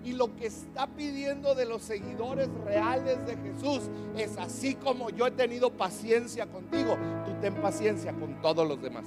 Y 0.04 0.14
lo 0.14 0.36
que 0.36 0.48
está 0.48 0.88
pidiendo 0.88 1.54
de 1.54 1.66
los 1.66 1.84
seguidores 1.84 2.50
reales 2.66 3.26
de 3.26 3.38
Jesús 3.38 3.82
es 4.18 4.38
así 4.38 4.76
como 4.76 5.10
yo 5.12 5.28
he 5.28 5.32
tenido 5.32 5.70
paciencia 5.72 6.48
contigo, 6.48 6.98
tú 7.26 7.32
ten 7.40 7.54
paciencia 7.56 8.12
con 8.14 8.42
todos 8.42 8.68
los 8.68 8.82
demás. 8.82 9.06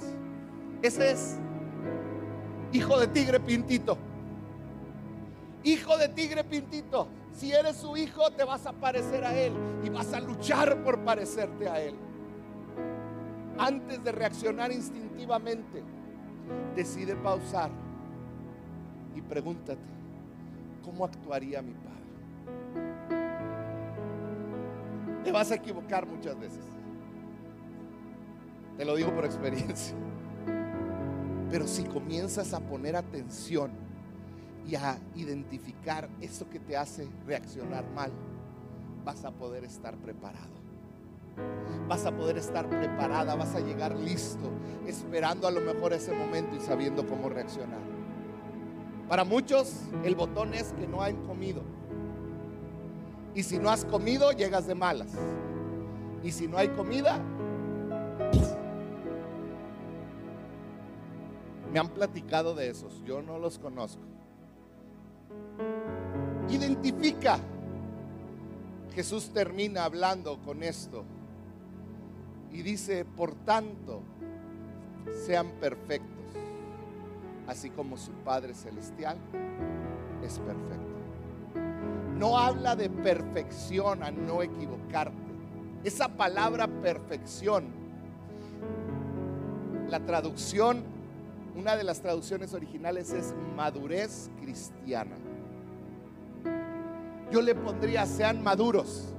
Ese 0.81 1.11
es 1.11 1.37
hijo 2.71 2.99
de 2.99 3.07
tigre 3.07 3.39
pintito. 3.39 3.97
Hijo 5.63 5.97
de 5.97 6.09
tigre 6.09 6.43
pintito. 6.43 7.07
Si 7.33 7.51
eres 7.51 7.75
su 7.75 7.97
hijo, 7.97 8.31
te 8.31 8.45
vas 8.45 8.65
a 8.65 8.71
parecer 8.71 9.25
a 9.25 9.37
él 9.37 9.51
y 9.83 9.89
vas 9.89 10.13
a 10.13 10.21
luchar 10.21 10.81
por 10.83 10.99
parecerte 10.99 11.67
a 11.67 11.81
él. 11.81 11.95
Antes 13.57 14.03
de 14.03 14.11
reaccionar 14.11 14.71
instintivamente, 14.71 15.83
decide 16.75 17.15
pausar 17.15 17.71
y 19.15 19.21
pregúntate, 19.21 19.81
¿cómo 20.85 21.03
actuaría 21.03 21.61
mi 21.63 21.73
padre? 21.73 21.95
Te 25.23 25.31
vas 25.31 25.51
a 25.51 25.55
equivocar 25.55 26.05
muchas 26.05 26.39
veces. 26.39 26.63
Te 28.77 28.85
lo 28.85 28.95
digo 28.95 29.13
por 29.13 29.25
experiencia. 29.25 29.95
Pero 31.49 31.67
si 31.67 31.83
comienzas 31.85 32.53
a 32.53 32.59
poner 32.59 32.95
atención 32.95 33.71
y 34.67 34.75
a 34.75 34.99
identificar 35.15 36.07
eso 36.21 36.47
que 36.49 36.59
te 36.59 36.77
hace 36.77 37.07
reaccionar 37.25 37.89
mal, 37.91 38.11
vas 39.03 39.25
a 39.25 39.31
poder 39.31 39.63
estar 39.63 39.95
preparado. 39.97 40.53
Vas 41.87 42.05
a 42.05 42.15
poder 42.15 42.37
estar 42.37 42.69
preparada, 42.69 43.35
vas 43.35 43.55
a 43.55 43.59
llegar 43.59 43.95
listo, 43.95 44.51
esperando 44.85 45.47
a 45.47 45.51
lo 45.51 45.61
mejor 45.61 45.93
ese 45.93 46.13
momento 46.13 46.55
y 46.55 46.59
sabiendo 46.59 47.07
cómo 47.07 47.29
reaccionar. 47.29 47.94
Para 49.07 49.23
muchos 49.23 49.73
el 50.03 50.15
botón 50.15 50.53
es 50.53 50.73
que 50.73 50.87
no 50.87 51.01
han 51.01 51.15
comido. 51.25 51.61
Y 53.35 53.43
si 53.43 53.59
no 53.59 53.69
has 53.69 53.85
comido, 53.85 54.31
llegas 54.31 54.65
de 54.65 54.75
malas. 54.75 55.11
Y 56.23 56.31
si 56.31 56.47
no 56.47 56.57
hay 56.57 56.69
comida, 56.69 57.21
me 61.71 61.79
han 61.79 61.89
platicado 61.89 62.55
de 62.55 62.69
esos. 62.69 63.03
Yo 63.03 63.21
no 63.21 63.37
los 63.37 63.59
conozco. 63.59 64.01
Identifica. 66.49 67.37
Jesús 68.95 69.29
termina 69.33 69.83
hablando 69.83 70.39
con 70.39 70.63
esto. 70.63 71.03
Y 72.51 72.61
dice, 72.61 73.03
por 73.03 73.35
tanto, 73.35 74.01
sean 75.25 75.51
perfectos 75.59 76.15
así 77.47 77.69
como 77.69 77.97
su 77.97 78.11
Padre 78.11 78.53
Celestial 78.53 79.17
es 80.23 80.39
perfecto. 80.39 80.85
No 82.17 82.37
habla 82.37 82.75
de 82.75 82.89
perfección 82.89 84.01
a 84.03 84.11
no 84.11 84.41
equivocarte. 84.41 85.13
Esa 85.83 86.07
palabra 86.07 86.67
perfección, 86.67 87.65
la 89.89 89.99
traducción, 89.99 90.83
una 91.55 91.75
de 91.75 91.83
las 91.83 92.01
traducciones 92.01 92.53
originales 92.53 93.11
es 93.11 93.35
madurez 93.55 94.29
cristiana. 94.41 95.15
Yo 97.31 97.41
le 97.41 97.53
pondría, 97.53 98.05
sean 98.05 98.43
maduros. 98.43 99.13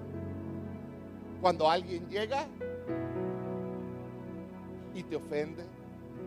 Cuando 1.41 1.70
alguien 1.70 2.09
llega 2.09 2.47
y 4.95 5.03
te 5.03 5.16
ofende, 5.16 5.64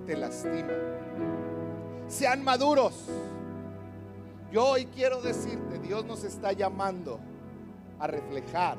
te 0.06 0.16
lastima, 0.16 0.74
sean 2.10 2.44
maduros. 2.44 3.06
Yo 4.52 4.66
hoy 4.66 4.86
quiero 4.88 5.22
decirte, 5.22 5.78
Dios 5.80 6.04
nos 6.06 6.24
está 6.24 6.52
llamando 6.54 7.20
a 8.00 8.08
reflejar 8.08 8.78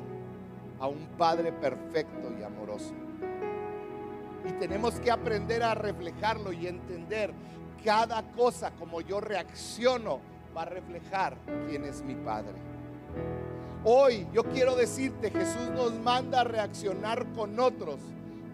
a 0.79 0.87
un 0.87 1.07
Padre 1.17 1.53
perfecto 1.53 2.29
y 2.37 2.43
amoroso. 2.43 2.93
Y 4.45 4.51
tenemos 4.53 4.99
que 4.99 5.11
aprender 5.11 5.63
a 5.63 5.73
reflejarlo 5.73 6.51
y 6.51 6.67
entender 6.67 7.31
cada 7.83 8.21
cosa 8.33 8.71
como 8.71 8.99
yo 8.99 9.21
reacciono 9.21 10.19
va 10.55 10.63
a 10.63 10.65
reflejar 10.65 11.37
quién 11.69 11.85
es 11.85 12.01
mi 12.03 12.15
Padre. 12.15 12.55
Hoy 13.85 14.27
yo 14.33 14.43
quiero 14.43 14.75
decirte, 14.75 15.31
Jesús 15.31 15.69
nos 15.73 15.93
manda 15.93 16.41
a 16.41 16.43
reaccionar 16.43 17.25
con 17.33 17.59
otros 17.59 17.99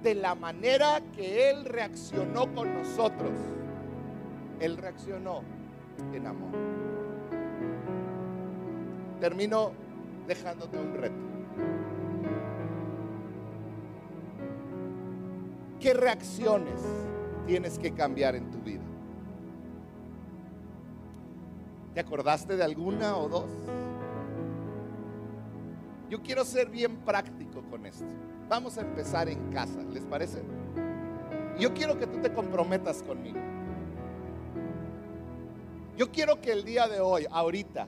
de 0.04 0.14
la 0.14 0.36
manera 0.36 1.02
que 1.16 1.50
Él 1.50 1.66
reaccionó 1.66 2.54
con 2.54 2.74
nosotros. 2.74 3.32
Él 4.60 4.78
reaccionó 4.78 5.42
en 6.14 6.28
amor. 6.28 6.52
Termino 9.20 9.72
dejándote 10.28 10.78
un 10.78 10.94
reto. 10.94 11.16
¿Qué 15.80 15.94
reacciones 15.94 16.82
tienes 17.46 17.78
que 17.78 17.94
cambiar 17.94 18.36
en 18.36 18.50
tu 18.50 18.60
vida? 18.60 18.84
¿Te 21.94 22.02
acordaste 22.02 22.56
de 22.56 22.64
alguna 22.64 23.16
o 23.18 23.30
dos? 23.30 23.50
Yo 26.10 26.22
quiero 26.22 26.46
ser 26.46 26.70
bien 26.70 26.98
práctico 26.98 27.62
con 27.70 27.86
esto. 27.86 28.06
Vamos 28.48 28.78
a 28.78 28.82
empezar 28.82 29.28
en 29.30 29.52
casa, 29.52 29.82
¿les 29.92 30.06
parece? 30.06 30.42
Yo 31.60 31.74
quiero 31.74 31.98
que 31.98 32.08
tú 32.08 32.20
te 32.20 32.32
comprometas 32.32 33.04
conmigo. 33.04 33.40
Yo 35.98 36.12
quiero 36.12 36.40
que 36.40 36.52
el 36.52 36.64
día 36.64 36.88
de 36.88 37.00
hoy, 37.00 37.26
ahorita, 37.30 37.88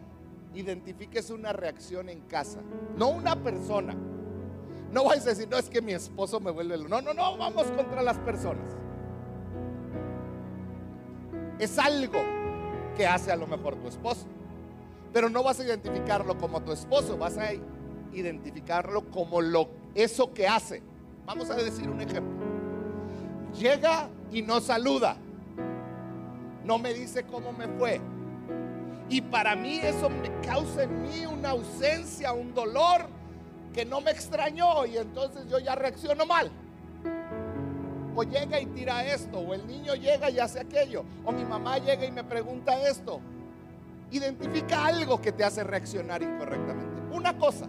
identifiques 0.56 1.30
una 1.30 1.54
reacción 1.54 2.10
en 2.10 2.22
casa, 2.22 2.60
no 2.98 3.10
una 3.10 3.42
persona. 3.42 3.96
No 4.92 5.04
vais 5.04 5.24
a 5.28 5.30
decir, 5.30 5.48
no 5.48 5.58
es 5.58 5.70
que 5.70 5.80
mi 5.80 5.94
esposo 5.94 6.40
me 6.40 6.50
vuelve. 6.50 6.78
No, 6.80 7.02
no, 7.02 7.14
no, 7.14 7.38
vamos 7.38 7.68
contra 7.68 8.02
las 8.02 8.18
personas. 8.18 8.76
Es 11.60 11.78
algo 11.78 12.20
que 12.98 13.06
hace 13.06 13.32
a 13.32 13.36
lo 13.36 13.46
mejor 13.46 13.76
tu 13.76 13.88
esposo, 13.88 14.26
pero 15.14 15.30
no 15.30 15.44
vas 15.44 15.60
a 15.60 15.64
identificarlo 15.64 16.36
como 16.38 16.64
tu 16.64 16.72
esposo, 16.72 17.16
vas 17.16 17.38
a 17.38 17.52
identificarlo 18.12 19.12
como 19.12 19.40
lo 19.42 19.70
eso 19.94 20.34
que 20.34 20.48
hace. 20.48 20.82
Vamos 21.28 21.52
a 21.52 21.56
decir 21.56 21.88
un 21.88 22.02
ejemplo. 22.02 22.44
Llega 23.56 24.10
y 24.32 24.42
no 24.42 24.60
saluda. 24.62 25.18
No 26.70 26.78
me 26.78 26.94
dice 26.94 27.24
cómo 27.24 27.52
me 27.52 27.68
fue. 27.68 28.00
Y 29.10 29.22
para 29.22 29.56
mí 29.56 29.80
eso 29.80 30.08
me 30.08 30.30
causa 30.46 30.84
en 30.84 31.02
mí 31.02 31.26
una 31.26 31.50
ausencia, 31.50 32.32
un 32.32 32.54
dolor 32.54 33.08
que 33.74 33.86
no 33.86 34.02
me 34.02 34.12
extrañó 34.12 34.86
y 34.86 34.98
entonces 34.98 35.50
yo 35.50 35.58
ya 35.58 35.74
reacciono 35.74 36.28
mal. 36.28 36.52
O 38.16 38.22
llega 38.22 38.60
y 38.60 38.68
tira 38.68 39.04
esto, 39.04 39.40
o 39.40 39.56
el 39.56 39.66
niño 39.66 39.96
llega 39.96 40.30
y 40.30 40.38
hace 40.38 40.60
aquello, 40.60 41.06
o 41.26 41.32
mi 41.32 41.44
mamá 41.44 41.80
llega 41.80 42.06
y 42.06 42.12
me 42.12 42.24
pregunta 42.24 42.88
esto. 42.88 43.20
Identifica 44.12 44.86
algo 44.86 45.20
que 45.20 45.32
te 45.32 45.44
hace 45.44 45.64
reaccionar 45.64 46.22
incorrectamente. 46.22 47.02
Una 47.12 47.36
cosa. 47.36 47.66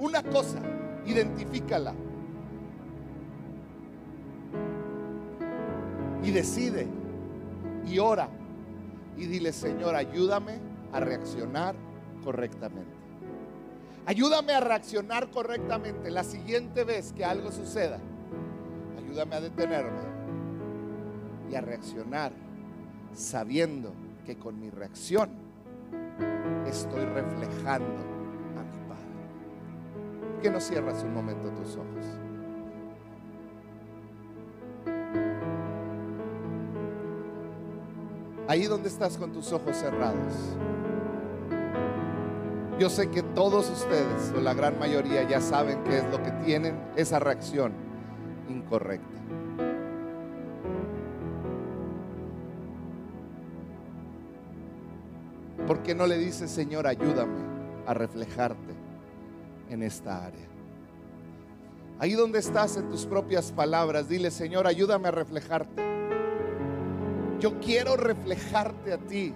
Una 0.00 0.24
cosa. 0.24 0.58
Identifícala. 1.06 1.94
Y 6.26 6.32
decide. 6.32 6.88
Y 7.86 8.00
ora. 8.00 8.28
Y 9.16 9.26
dile, 9.26 9.52
Señor, 9.52 9.94
ayúdame 9.94 10.58
a 10.92 10.98
reaccionar 10.98 11.76
correctamente. 12.24 12.96
Ayúdame 14.06 14.52
a 14.52 14.60
reaccionar 14.60 15.30
correctamente 15.30 16.10
la 16.10 16.24
siguiente 16.24 16.82
vez 16.82 17.12
que 17.12 17.24
algo 17.24 17.52
suceda. 17.52 17.98
Ayúdame 18.98 19.36
a 19.36 19.40
detenerme 19.40 20.00
y 21.48 21.54
a 21.54 21.60
reaccionar 21.60 22.32
sabiendo 23.14 23.92
que 24.26 24.36
con 24.36 24.58
mi 24.58 24.68
reacción 24.68 25.30
estoy 26.66 27.04
reflejando 27.04 28.00
a 28.56 28.64
mi 28.64 28.88
Padre. 28.88 30.32
¿Por 30.32 30.42
qué 30.42 30.50
no 30.50 30.60
cierras 30.60 31.04
un 31.04 31.14
momento 31.14 31.50
tus 31.50 31.76
ojos? 31.76 32.25
Ahí 38.56 38.64
donde 38.64 38.88
estás 38.88 39.18
con 39.18 39.32
tus 39.32 39.52
ojos 39.52 39.76
cerrados. 39.76 40.32
Yo 42.78 42.88
sé 42.88 43.10
que 43.10 43.22
todos 43.22 43.68
ustedes, 43.68 44.32
o 44.34 44.40
la 44.40 44.54
gran 44.54 44.78
mayoría, 44.78 45.28
ya 45.28 45.42
saben 45.42 45.84
qué 45.84 45.98
es 45.98 46.04
lo 46.10 46.22
que 46.22 46.30
tienen 46.42 46.74
esa 46.96 47.18
reacción 47.18 47.74
incorrecta. 48.48 49.20
¿Por 55.66 55.82
qué 55.82 55.94
no 55.94 56.06
le 56.06 56.16
dices, 56.16 56.50
Señor, 56.50 56.86
ayúdame 56.86 57.42
a 57.86 57.92
reflejarte 57.92 58.72
en 59.68 59.82
esta 59.82 60.24
área? 60.24 60.48
Ahí 61.98 62.14
donde 62.14 62.38
estás 62.38 62.78
en 62.78 62.88
tus 62.88 63.04
propias 63.04 63.52
palabras, 63.52 64.08
dile, 64.08 64.30
Señor, 64.30 64.66
ayúdame 64.66 65.08
a 65.08 65.10
reflejarte. 65.10 65.96
Yo 67.46 67.60
quiero 67.60 67.96
reflejarte 67.96 68.92
a 68.92 68.98
ti. 68.98 69.32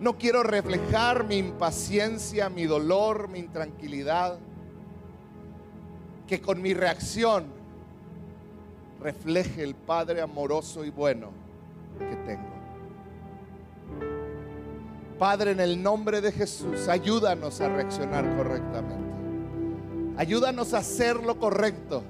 No 0.00 0.16
quiero 0.16 0.42
reflejar 0.42 1.26
mi 1.26 1.36
impaciencia, 1.36 2.48
mi 2.48 2.64
dolor, 2.64 3.28
mi 3.28 3.40
intranquilidad. 3.40 4.38
Que 6.26 6.40
con 6.40 6.62
mi 6.62 6.72
reacción 6.72 7.48
refleje 8.98 9.62
el 9.62 9.74
Padre 9.74 10.22
amoroso 10.22 10.86
y 10.86 10.90
bueno 10.90 11.32
que 11.98 12.16
tengo. 12.16 12.48
Padre, 15.18 15.50
en 15.50 15.60
el 15.60 15.82
nombre 15.82 16.22
de 16.22 16.32
Jesús, 16.32 16.88
ayúdanos 16.88 17.60
a 17.60 17.68
reaccionar 17.68 18.24
correctamente. 18.38 19.12
Ayúdanos 20.16 20.72
a 20.72 20.78
hacer 20.78 21.16
lo 21.16 21.38
correcto. 21.38 22.02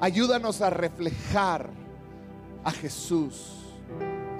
Ayúdanos 0.00 0.60
a 0.60 0.68
reflejar 0.68 1.85
a 2.66 2.72
Jesús. 2.72 3.52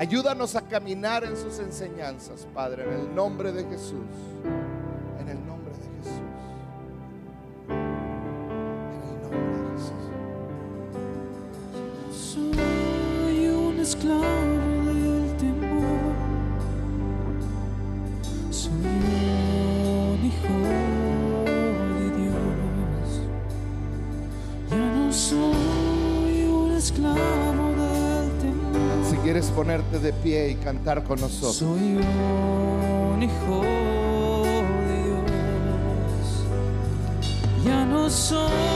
Ayúdanos 0.01 0.57
a 0.57 0.63
caminar 0.63 1.23
en 1.23 1.37
sus 1.37 1.61
enseñanzas, 1.61 2.45
Padre, 2.53 2.83
en 2.83 2.93
el 2.93 3.15
nombre 3.15 3.53
de 3.53 3.65
Jesús. 3.65 4.11
En 5.21 5.29
el 5.29 5.47
nombre 5.47 5.56
pie 30.27 30.51
y 30.51 30.55
cantar 30.57 31.05
con 31.05 31.21
nosotros. 31.21 31.55
Soy 31.55 31.99
un 33.15 33.23
hijo 33.23 33.63
de 33.63 35.05
Dios. 35.05 36.45
Ya 37.65 37.85
no 37.85 38.11
soy 38.11 38.76